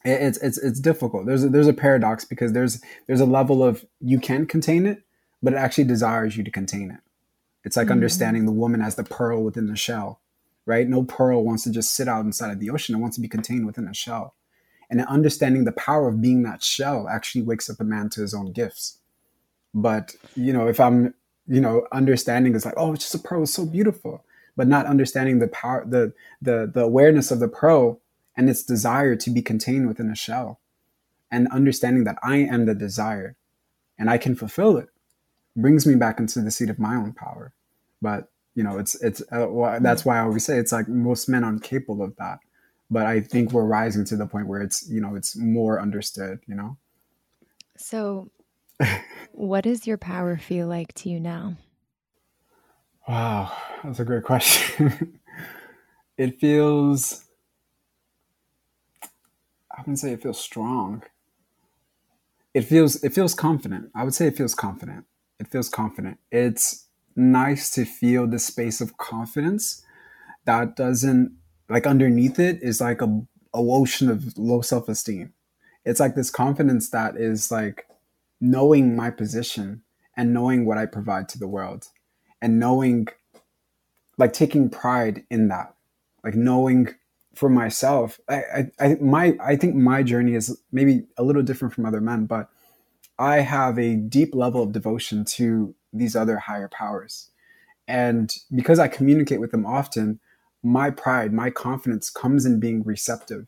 [0.04, 1.26] it's it's it's difficult.
[1.26, 5.02] There's a, there's a paradox because there's there's a level of you can't contain it,
[5.42, 7.00] but it actually desires you to contain it.
[7.64, 7.92] It's like mm-hmm.
[7.92, 10.20] understanding the woman as the pearl within the shell,
[10.66, 10.88] right?
[10.88, 12.94] No pearl wants to just sit out inside of the ocean.
[12.94, 14.34] It wants to be contained within a shell
[14.90, 18.34] and understanding the power of being that shell actually wakes up a man to his
[18.34, 18.98] own gifts
[19.72, 21.14] but you know if i'm
[21.46, 24.24] you know understanding is like oh it's just a pearl it's so beautiful
[24.56, 26.12] but not understanding the power the
[26.42, 28.00] the the awareness of the pearl
[28.36, 30.60] and its desire to be contained within a shell
[31.30, 33.36] and understanding that i am the desire
[33.96, 34.88] and i can fulfill it
[35.56, 37.52] brings me back into the seat of my own power
[38.00, 41.28] but you know it's it's uh, well, that's why i always say it's like most
[41.28, 42.38] men aren't capable of that
[42.90, 46.40] but I think we're rising to the point where it's you know it's more understood.
[46.46, 46.76] You know.
[47.76, 48.30] So,
[49.32, 51.56] what does your power feel like to you now?
[53.08, 53.52] Wow,
[53.82, 55.20] that's a great question.
[56.18, 57.24] it feels.
[59.70, 61.04] I wouldn't say it feels strong.
[62.52, 63.90] It feels it feels confident.
[63.94, 65.06] I would say it feels confident.
[65.40, 66.20] It feels confident.
[66.30, 66.86] It's
[67.16, 69.84] nice to feel the space of confidence
[70.44, 71.36] that doesn't
[71.68, 75.32] like underneath it is like a, a ocean of low self-esteem
[75.84, 77.86] it's like this confidence that is like
[78.40, 79.82] knowing my position
[80.16, 81.88] and knowing what i provide to the world
[82.40, 83.06] and knowing
[84.18, 85.74] like taking pride in that
[86.24, 86.88] like knowing
[87.34, 91.74] for myself I, I, I my i think my journey is maybe a little different
[91.74, 92.48] from other men but
[93.20, 97.30] i have a deep level of devotion to these other higher powers
[97.86, 100.18] and because i communicate with them often
[100.62, 103.46] my pride, my confidence comes in being receptive.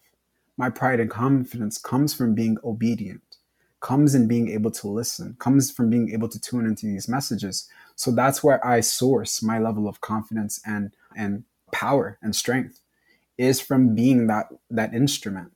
[0.56, 3.36] My pride and confidence comes from being obedient,
[3.80, 7.68] comes in being able to listen, comes from being able to tune into these messages.
[7.96, 12.80] So that's where I source my level of confidence and and power and strength
[13.38, 15.52] is from being that that instrument.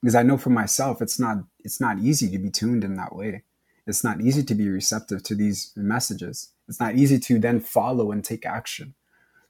[0.00, 3.14] Because I know for myself it's not it's not easy to be tuned in that
[3.14, 3.42] way.
[3.86, 6.50] It's not easy to be receptive to these messages.
[6.68, 8.94] It's not easy to then follow and take action.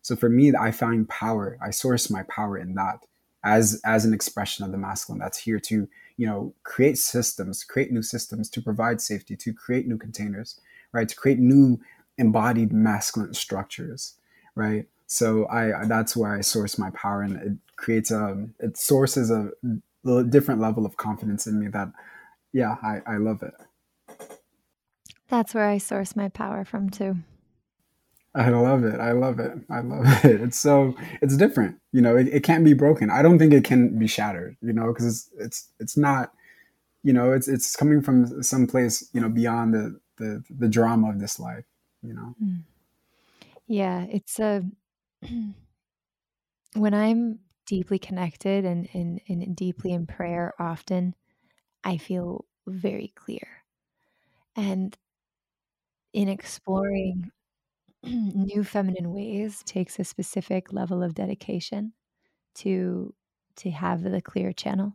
[0.03, 1.57] So for me, I find power.
[1.63, 3.07] I source my power in that
[3.45, 7.93] as as an expression of the masculine that's here to you know create systems, create
[7.93, 10.61] new systems to provide safety, to create new containers,
[10.93, 11.09] right?
[11.09, 11.81] To create new
[12.19, 14.15] embodied masculine structures,
[14.55, 14.87] right?
[15.07, 19.51] So I that's where I source my power, and it creates a it sources a,
[20.07, 21.89] a different level of confidence in me that
[22.53, 23.55] yeah I, I love it
[25.29, 27.17] that's where i source my power from too
[28.35, 28.99] I love it.
[28.99, 29.53] I love it.
[29.71, 30.41] I love it.
[30.41, 31.77] It's so it's different.
[31.93, 33.11] You know, it, it can't be broken.
[33.11, 34.57] I don't think it can be shattered.
[34.61, 36.33] You know, because it's it's it's not.
[37.03, 39.09] You know, it's it's coming from some place.
[39.13, 41.65] You know, beyond the the the drama of this life.
[42.03, 42.35] You know.
[42.43, 42.63] Mm.
[43.67, 44.65] Yeah, it's a.
[46.75, 51.15] when I'm deeply connected and, and and deeply in prayer, often,
[51.85, 53.63] I feel very clear,
[54.57, 54.97] and
[56.15, 57.31] in exploring
[58.03, 61.93] new feminine ways takes a specific level of dedication
[62.55, 63.13] to
[63.57, 64.95] to have the clear channel.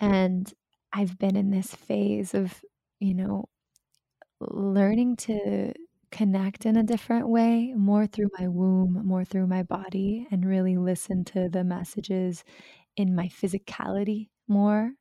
[0.00, 0.52] And
[0.92, 2.64] i've been in this phase of
[2.98, 3.44] you know
[4.40, 5.72] learning to
[6.10, 10.78] connect in a different way more through my womb more through my body and really
[10.78, 12.42] listen to the messages
[12.96, 14.92] in my physicality more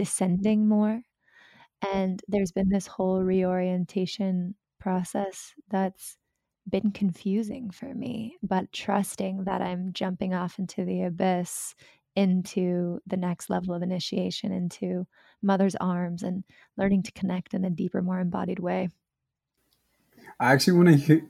[0.00, 1.02] descending more.
[1.92, 6.16] And there's been this whole reorientation process that's
[6.68, 11.74] been confusing for me, but trusting that I'm jumping off into the abyss
[12.16, 15.06] into the next level of initiation into
[15.42, 16.42] mother's arms and
[16.76, 18.88] learning to connect in a deeper more embodied way.
[20.38, 21.22] I actually want to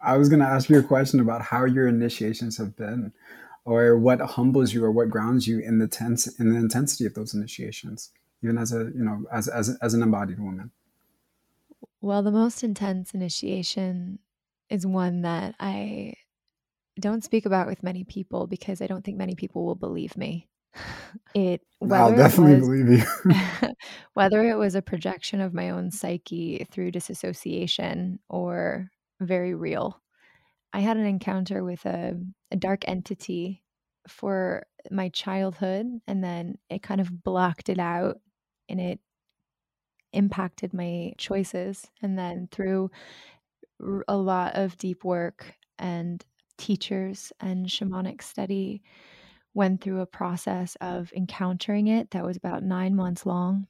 [0.00, 3.12] i was going to ask you a question about how your initiations have been
[3.64, 7.14] or what humbles you or what grounds you in the tense in the intensity of
[7.14, 8.10] those initiations
[8.42, 10.70] even as a you know as as, as an embodied woman
[12.00, 14.18] well the most intense initiation
[14.70, 16.14] is one that i
[16.98, 20.48] don't speak about with many people because I don't think many people will believe me.
[21.34, 23.72] It I'll definitely was, believe you.
[24.14, 30.00] whether it was a projection of my own psyche through disassociation or very real.
[30.72, 32.14] I had an encounter with a,
[32.50, 33.62] a dark entity
[34.06, 38.20] for my childhood and then it kind of blocked it out
[38.68, 39.00] and it
[40.12, 42.90] impacted my choices and then through
[44.08, 46.24] a lot of deep work and
[46.56, 48.82] teachers and shamanic study
[49.54, 53.66] went through a process of encountering it that was about nine months long.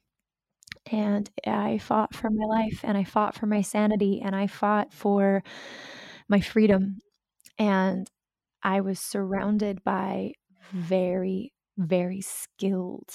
[0.91, 4.93] And I fought for my life and I fought for my sanity and I fought
[4.93, 5.43] for
[6.27, 6.99] my freedom.
[7.57, 8.07] And
[8.63, 10.33] I was surrounded by
[10.71, 13.09] very, very skilled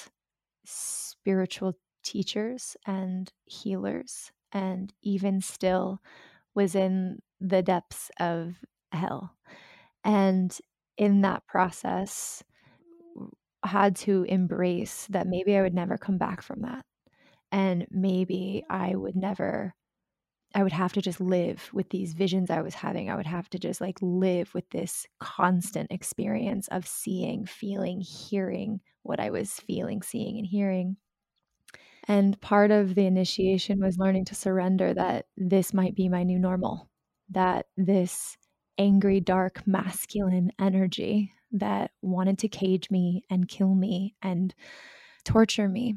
[0.65, 1.75] spiritual
[2.05, 6.01] teachers and healers, and even still
[6.55, 8.55] was in the depths of
[8.93, 9.35] hell.
[10.05, 10.57] And
[10.97, 12.45] in that process,
[13.65, 16.85] had to embrace that maybe I would never come back from that.
[17.51, 19.75] And maybe I would never,
[20.55, 23.11] I would have to just live with these visions I was having.
[23.11, 28.81] I would have to just like live with this constant experience of seeing, feeling, hearing
[29.03, 30.97] what I was feeling, seeing, and hearing.
[32.07, 36.39] And part of the initiation was learning to surrender that this might be my new
[36.39, 36.89] normal,
[37.31, 38.37] that this
[38.79, 44.55] angry, dark, masculine energy that wanted to cage me and kill me and
[45.25, 45.97] torture me.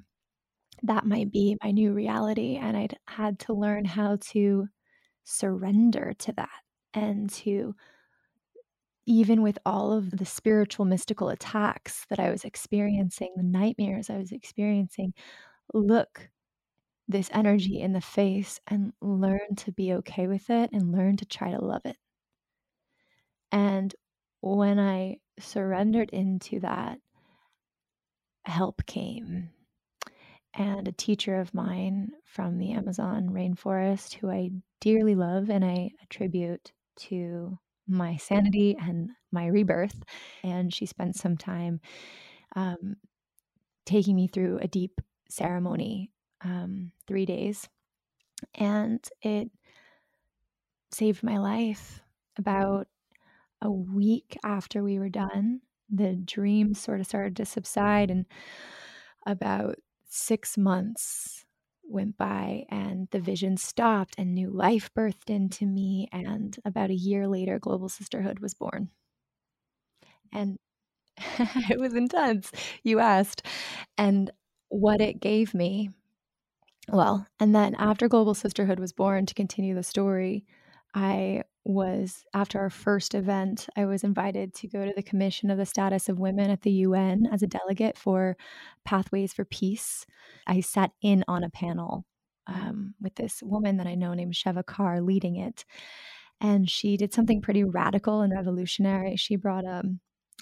[0.84, 2.58] That might be my new reality.
[2.58, 4.68] And I'd had to learn how to
[5.24, 6.50] surrender to that
[6.94, 7.76] and to,
[9.06, 14.18] even with all of the spiritual, mystical attacks that I was experiencing, the nightmares I
[14.18, 15.14] was experiencing,
[15.74, 16.30] look
[17.08, 21.26] this energy in the face and learn to be okay with it and learn to
[21.26, 21.98] try to love it.
[23.52, 23.96] And
[24.42, 27.00] when I surrendered into that,
[28.46, 29.50] help came.
[30.54, 34.50] And a teacher of mine from the Amazon rainforest, who I
[34.82, 36.72] dearly love and I attribute
[37.02, 37.58] to
[37.88, 40.04] my sanity and my rebirth.
[40.44, 41.80] And she spent some time
[42.56, 42.98] um,
[43.86, 46.12] taking me through a deep ceremony,
[46.44, 47.68] um, three days.
[48.56, 49.50] And it
[50.92, 52.02] saved my life.
[52.38, 52.88] About
[53.62, 58.26] a week after we were done, the dreams sort of started to subside, and
[59.26, 59.78] about
[60.08, 61.46] six months
[61.84, 66.08] went by, and the vision stopped, and new life birthed into me.
[66.12, 68.90] And about a year later, Global Sisterhood was born.
[70.32, 70.60] And
[71.70, 72.52] it was intense,
[72.84, 73.46] you asked.
[73.98, 74.32] And
[74.70, 75.92] what it gave me,
[76.90, 80.46] well, and then after Global Sisterhood was born, to continue the story,
[80.94, 85.58] I was after our first event, I was invited to go to the Commission of
[85.58, 88.38] the Status of Women at the UN as a delegate for
[88.86, 90.06] Pathways for Peace.
[90.48, 92.06] I sat in on a panel
[92.48, 95.66] um, with this woman that I know named Sheva Carr leading it.
[96.40, 99.18] And she did something pretty radical and revolutionary.
[99.18, 100.00] She brought a, um,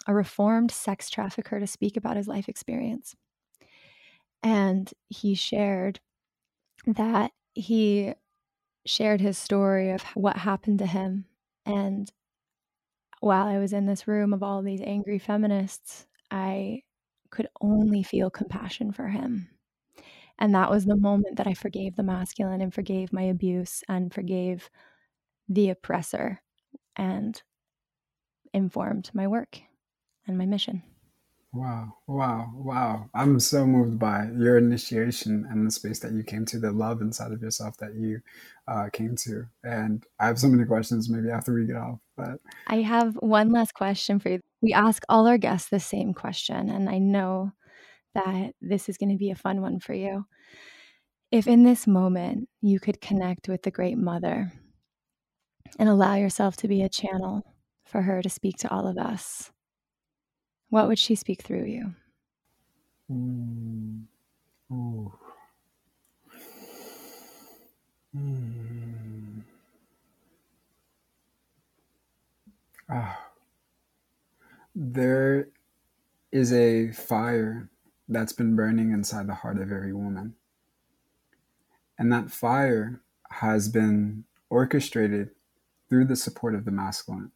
[0.07, 3.15] a reformed sex trafficker to speak about his life experience.
[4.45, 5.99] And he shared
[6.85, 8.13] that he
[8.85, 11.25] shared his story of what happened to him.
[11.65, 12.11] And
[13.21, 16.83] while I was in this room of all these angry feminists, I
[17.31, 19.49] could only feel compassion for him.
[20.37, 24.13] And that was the moment that I forgave the masculine and forgave my abuse and
[24.13, 24.69] forgave
[25.49, 26.41] the oppressor
[26.95, 27.41] and
[28.53, 29.61] informed my work
[30.27, 30.83] and my mission.
[31.55, 33.09] Wow, wow, wow.
[33.13, 37.01] I'm so moved by your initiation and the space that you came to, the love
[37.01, 38.19] inside of yourself that you
[38.67, 39.45] uh, came to.
[39.63, 41.99] And I have so many questions maybe after we get off.
[42.17, 44.41] But I have one last question for you.
[44.61, 47.53] We ask all our guests the same question, and I know
[48.15, 50.25] that this is going to be a fun one for you.
[51.31, 54.51] If in this moment you could connect with the Great Mother
[55.79, 57.43] and allow yourself to be a channel
[57.85, 59.51] for her to speak to all of us,
[60.69, 61.93] what would she speak through you?
[63.11, 64.03] Mm.
[64.71, 65.11] Mm.
[72.89, 73.31] Ah.
[74.75, 75.49] There
[76.31, 77.69] is a fire
[78.07, 80.35] that's been burning inside the heart of every woman.
[81.97, 83.01] And that fire
[83.31, 85.31] has been orchestrated
[85.89, 87.31] through the support of the masculine.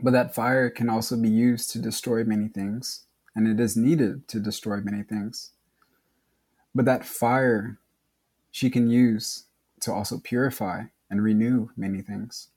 [0.00, 4.28] But that fire can also be used to destroy many things, and it is needed
[4.28, 5.52] to destroy many things.
[6.74, 7.78] But that fire
[8.50, 9.44] she can use
[9.80, 12.48] to also purify and renew many things.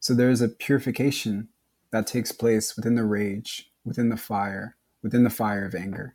[0.00, 1.48] So there is a purification
[1.90, 6.14] that takes place within the rage, within the fire, within the fire of anger.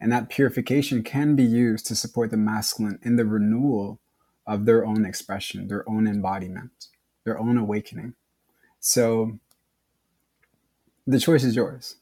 [0.00, 4.00] And that purification can be used to support the masculine in the renewal
[4.46, 6.88] of their own expression, their own embodiment,
[7.24, 8.14] their own awakening.
[8.80, 9.38] So
[11.06, 11.96] the choice is yours.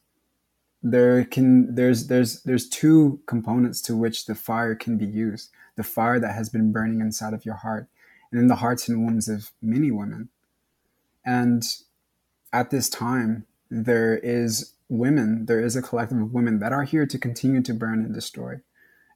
[0.82, 5.50] There can there's there's there's two components to which the fire can be used.
[5.76, 7.88] The fire that has been burning inside of your heart
[8.30, 10.28] and in the hearts and wombs of many women.
[11.24, 11.64] And
[12.52, 17.06] at this time, there is women, there is a collective of women that are here
[17.06, 18.60] to continue to burn and destroy.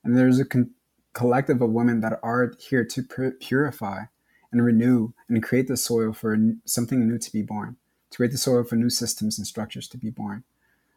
[0.05, 0.71] And there's a con-
[1.13, 4.05] collective of women that are here to purify
[4.53, 7.77] and renew and create the soil for something new to be born,
[8.11, 10.45] to create the soil for new systems and structures to be born.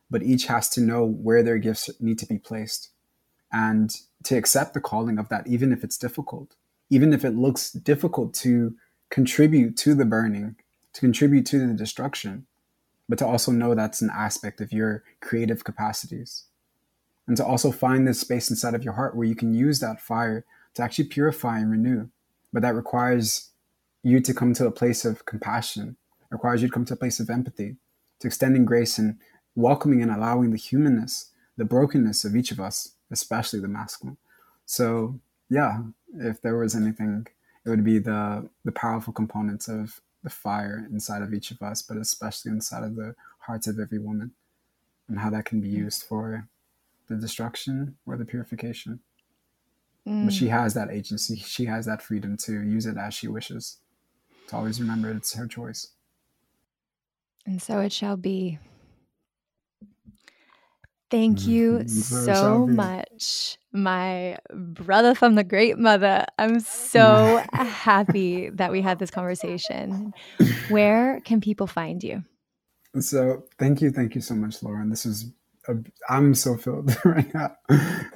[0.10, 2.90] But each has to know where their gifts need to be placed
[3.52, 6.56] and to accept the calling of that, even if it's difficult,
[6.90, 8.76] even if it looks difficult to
[9.10, 10.56] contribute to the burning,
[10.94, 12.45] to contribute to the destruction
[13.10, 16.45] but to also know that's an aspect of your creative capacities.
[17.27, 19.99] And to also find this space inside of your heart where you can use that
[19.99, 20.45] fire
[20.76, 22.10] to actually purify and renew.
[22.53, 23.49] But that requires
[24.03, 25.98] you to come to a place of compassion,
[26.31, 27.76] requires you to come to a place of empathy,
[28.19, 29.18] to extending grace and
[29.56, 34.18] welcoming and allowing the humanness, the brokenness of each of us, especially the masculine.
[34.65, 35.19] So,
[35.49, 35.80] yeah,
[36.15, 37.27] if there was anything,
[37.65, 41.81] it would be the the powerful components of the fire inside of each of us,
[41.81, 44.31] but especially inside of the hearts of every woman,
[45.07, 46.47] and how that can be used for
[47.07, 48.99] the destruction or the purification.
[50.07, 50.26] Mm.
[50.26, 50.51] But she mm.
[50.51, 53.77] has that agency, she has that freedom to use it as she wishes.
[54.47, 55.89] To always remember it's her choice.
[57.49, 58.59] And so it shall be.
[61.09, 61.49] Thank mm-hmm.
[61.49, 66.27] you so much, my brother from the great mother.
[66.38, 70.13] I'm so happy that we had this conversation.
[70.69, 72.23] Where can people find you?
[72.99, 74.91] So, thank you, thank you so much, Lauren.
[74.91, 75.31] This is
[76.07, 77.55] i am so filled right now.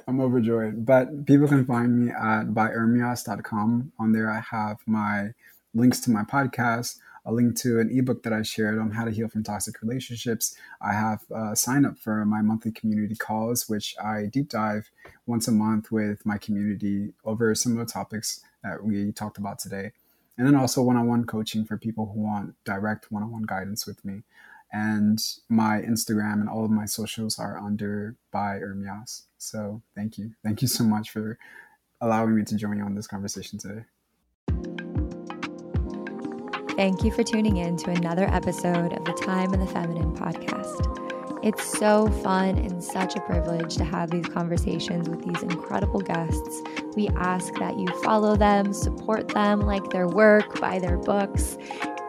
[0.06, 0.86] I'm overjoyed.
[0.86, 3.92] But people can find me at byermias.com.
[3.98, 5.30] On there, I have my
[5.74, 9.10] links to my podcast a link to an ebook that I shared on how to
[9.10, 10.56] heal from toxic relationships.
[10.80, 14.90] I have a sign up for my monthly community calls, which I deep dive
[15.26, 19.58] once a month with my community over some of the topics that we talked about
[19.58, 19.92] today.
[20.36, 23.44] And then also one on one coaching for people who want direct one on one
[23.44, 24.22] guidance with me.
[24.72, 29.22] And my Instagram and all of my socials are under by Ermias.
[29.38, 30.32] So thank you.
[30.42, 31.38] Thank you so much for
[32.00, 33.84] allowing me to join you on this conversation today.
[36.76, 41.44] Thank you for tuning in to another episode of the Time of the Feminine podcast.
[41.44, 46.62] It's so fun and such a privilege to have these conversations with these incredible guests.
[46.96, 51.56] We ask that you follow them, support them, like their work, buy their books,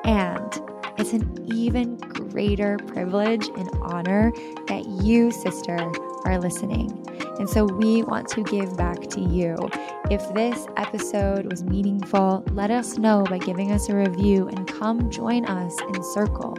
[0.03, 0.61] and
[0.97, 4.33] it's an even greater privilege and honor
[4.67, 5.77] that you, sister,
[6.25, 7.05] are listening.
[7.39, 9.55] And so we want to give back to you.
[10.09, 15.09] If this episode was meaningful, let us know by giving us a review and come
[15.09, 16.57] join us in Circle.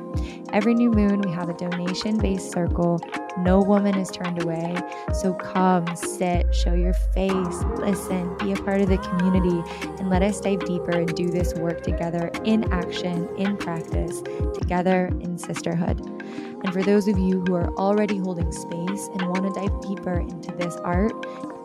[0.53, 3.01] Every new moon, we have a donation based circle.
[3.39, 4.77] No woman is turned away.
[5.12, 9.62] So come, sit, show your face, listen, be a part of the community,
[9.98, 14.23] and let us dive deeper and do this work together in action, in practice,
[14.55, 16.01] together in sisterhood.
[16.65, 20.20] And for those of you who are already holding space and want to dive deeper
[20.20, 21.12] into this art,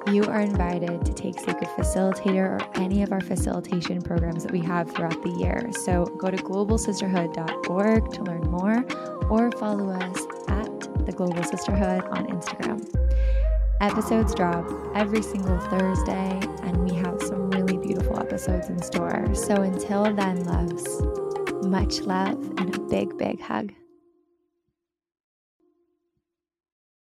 [0.07, 4.59] you are invited to take Sacred Facilitator or any of our facilitation programs that we
[4.61, 5.69] have throughout the year.
[5.72, 8.84] So go to globalsisterhood.org to learn more
[9.30, 12.84] or follow us at the Global Sisterhood on Instagram.
[13.80, 19.34] Episodes drop every single Thursday, and we have some really beautiful episodes in store.
[19.34, 21.01] So until then, loves,
[21.65, 23.72] much love and a big, big hug.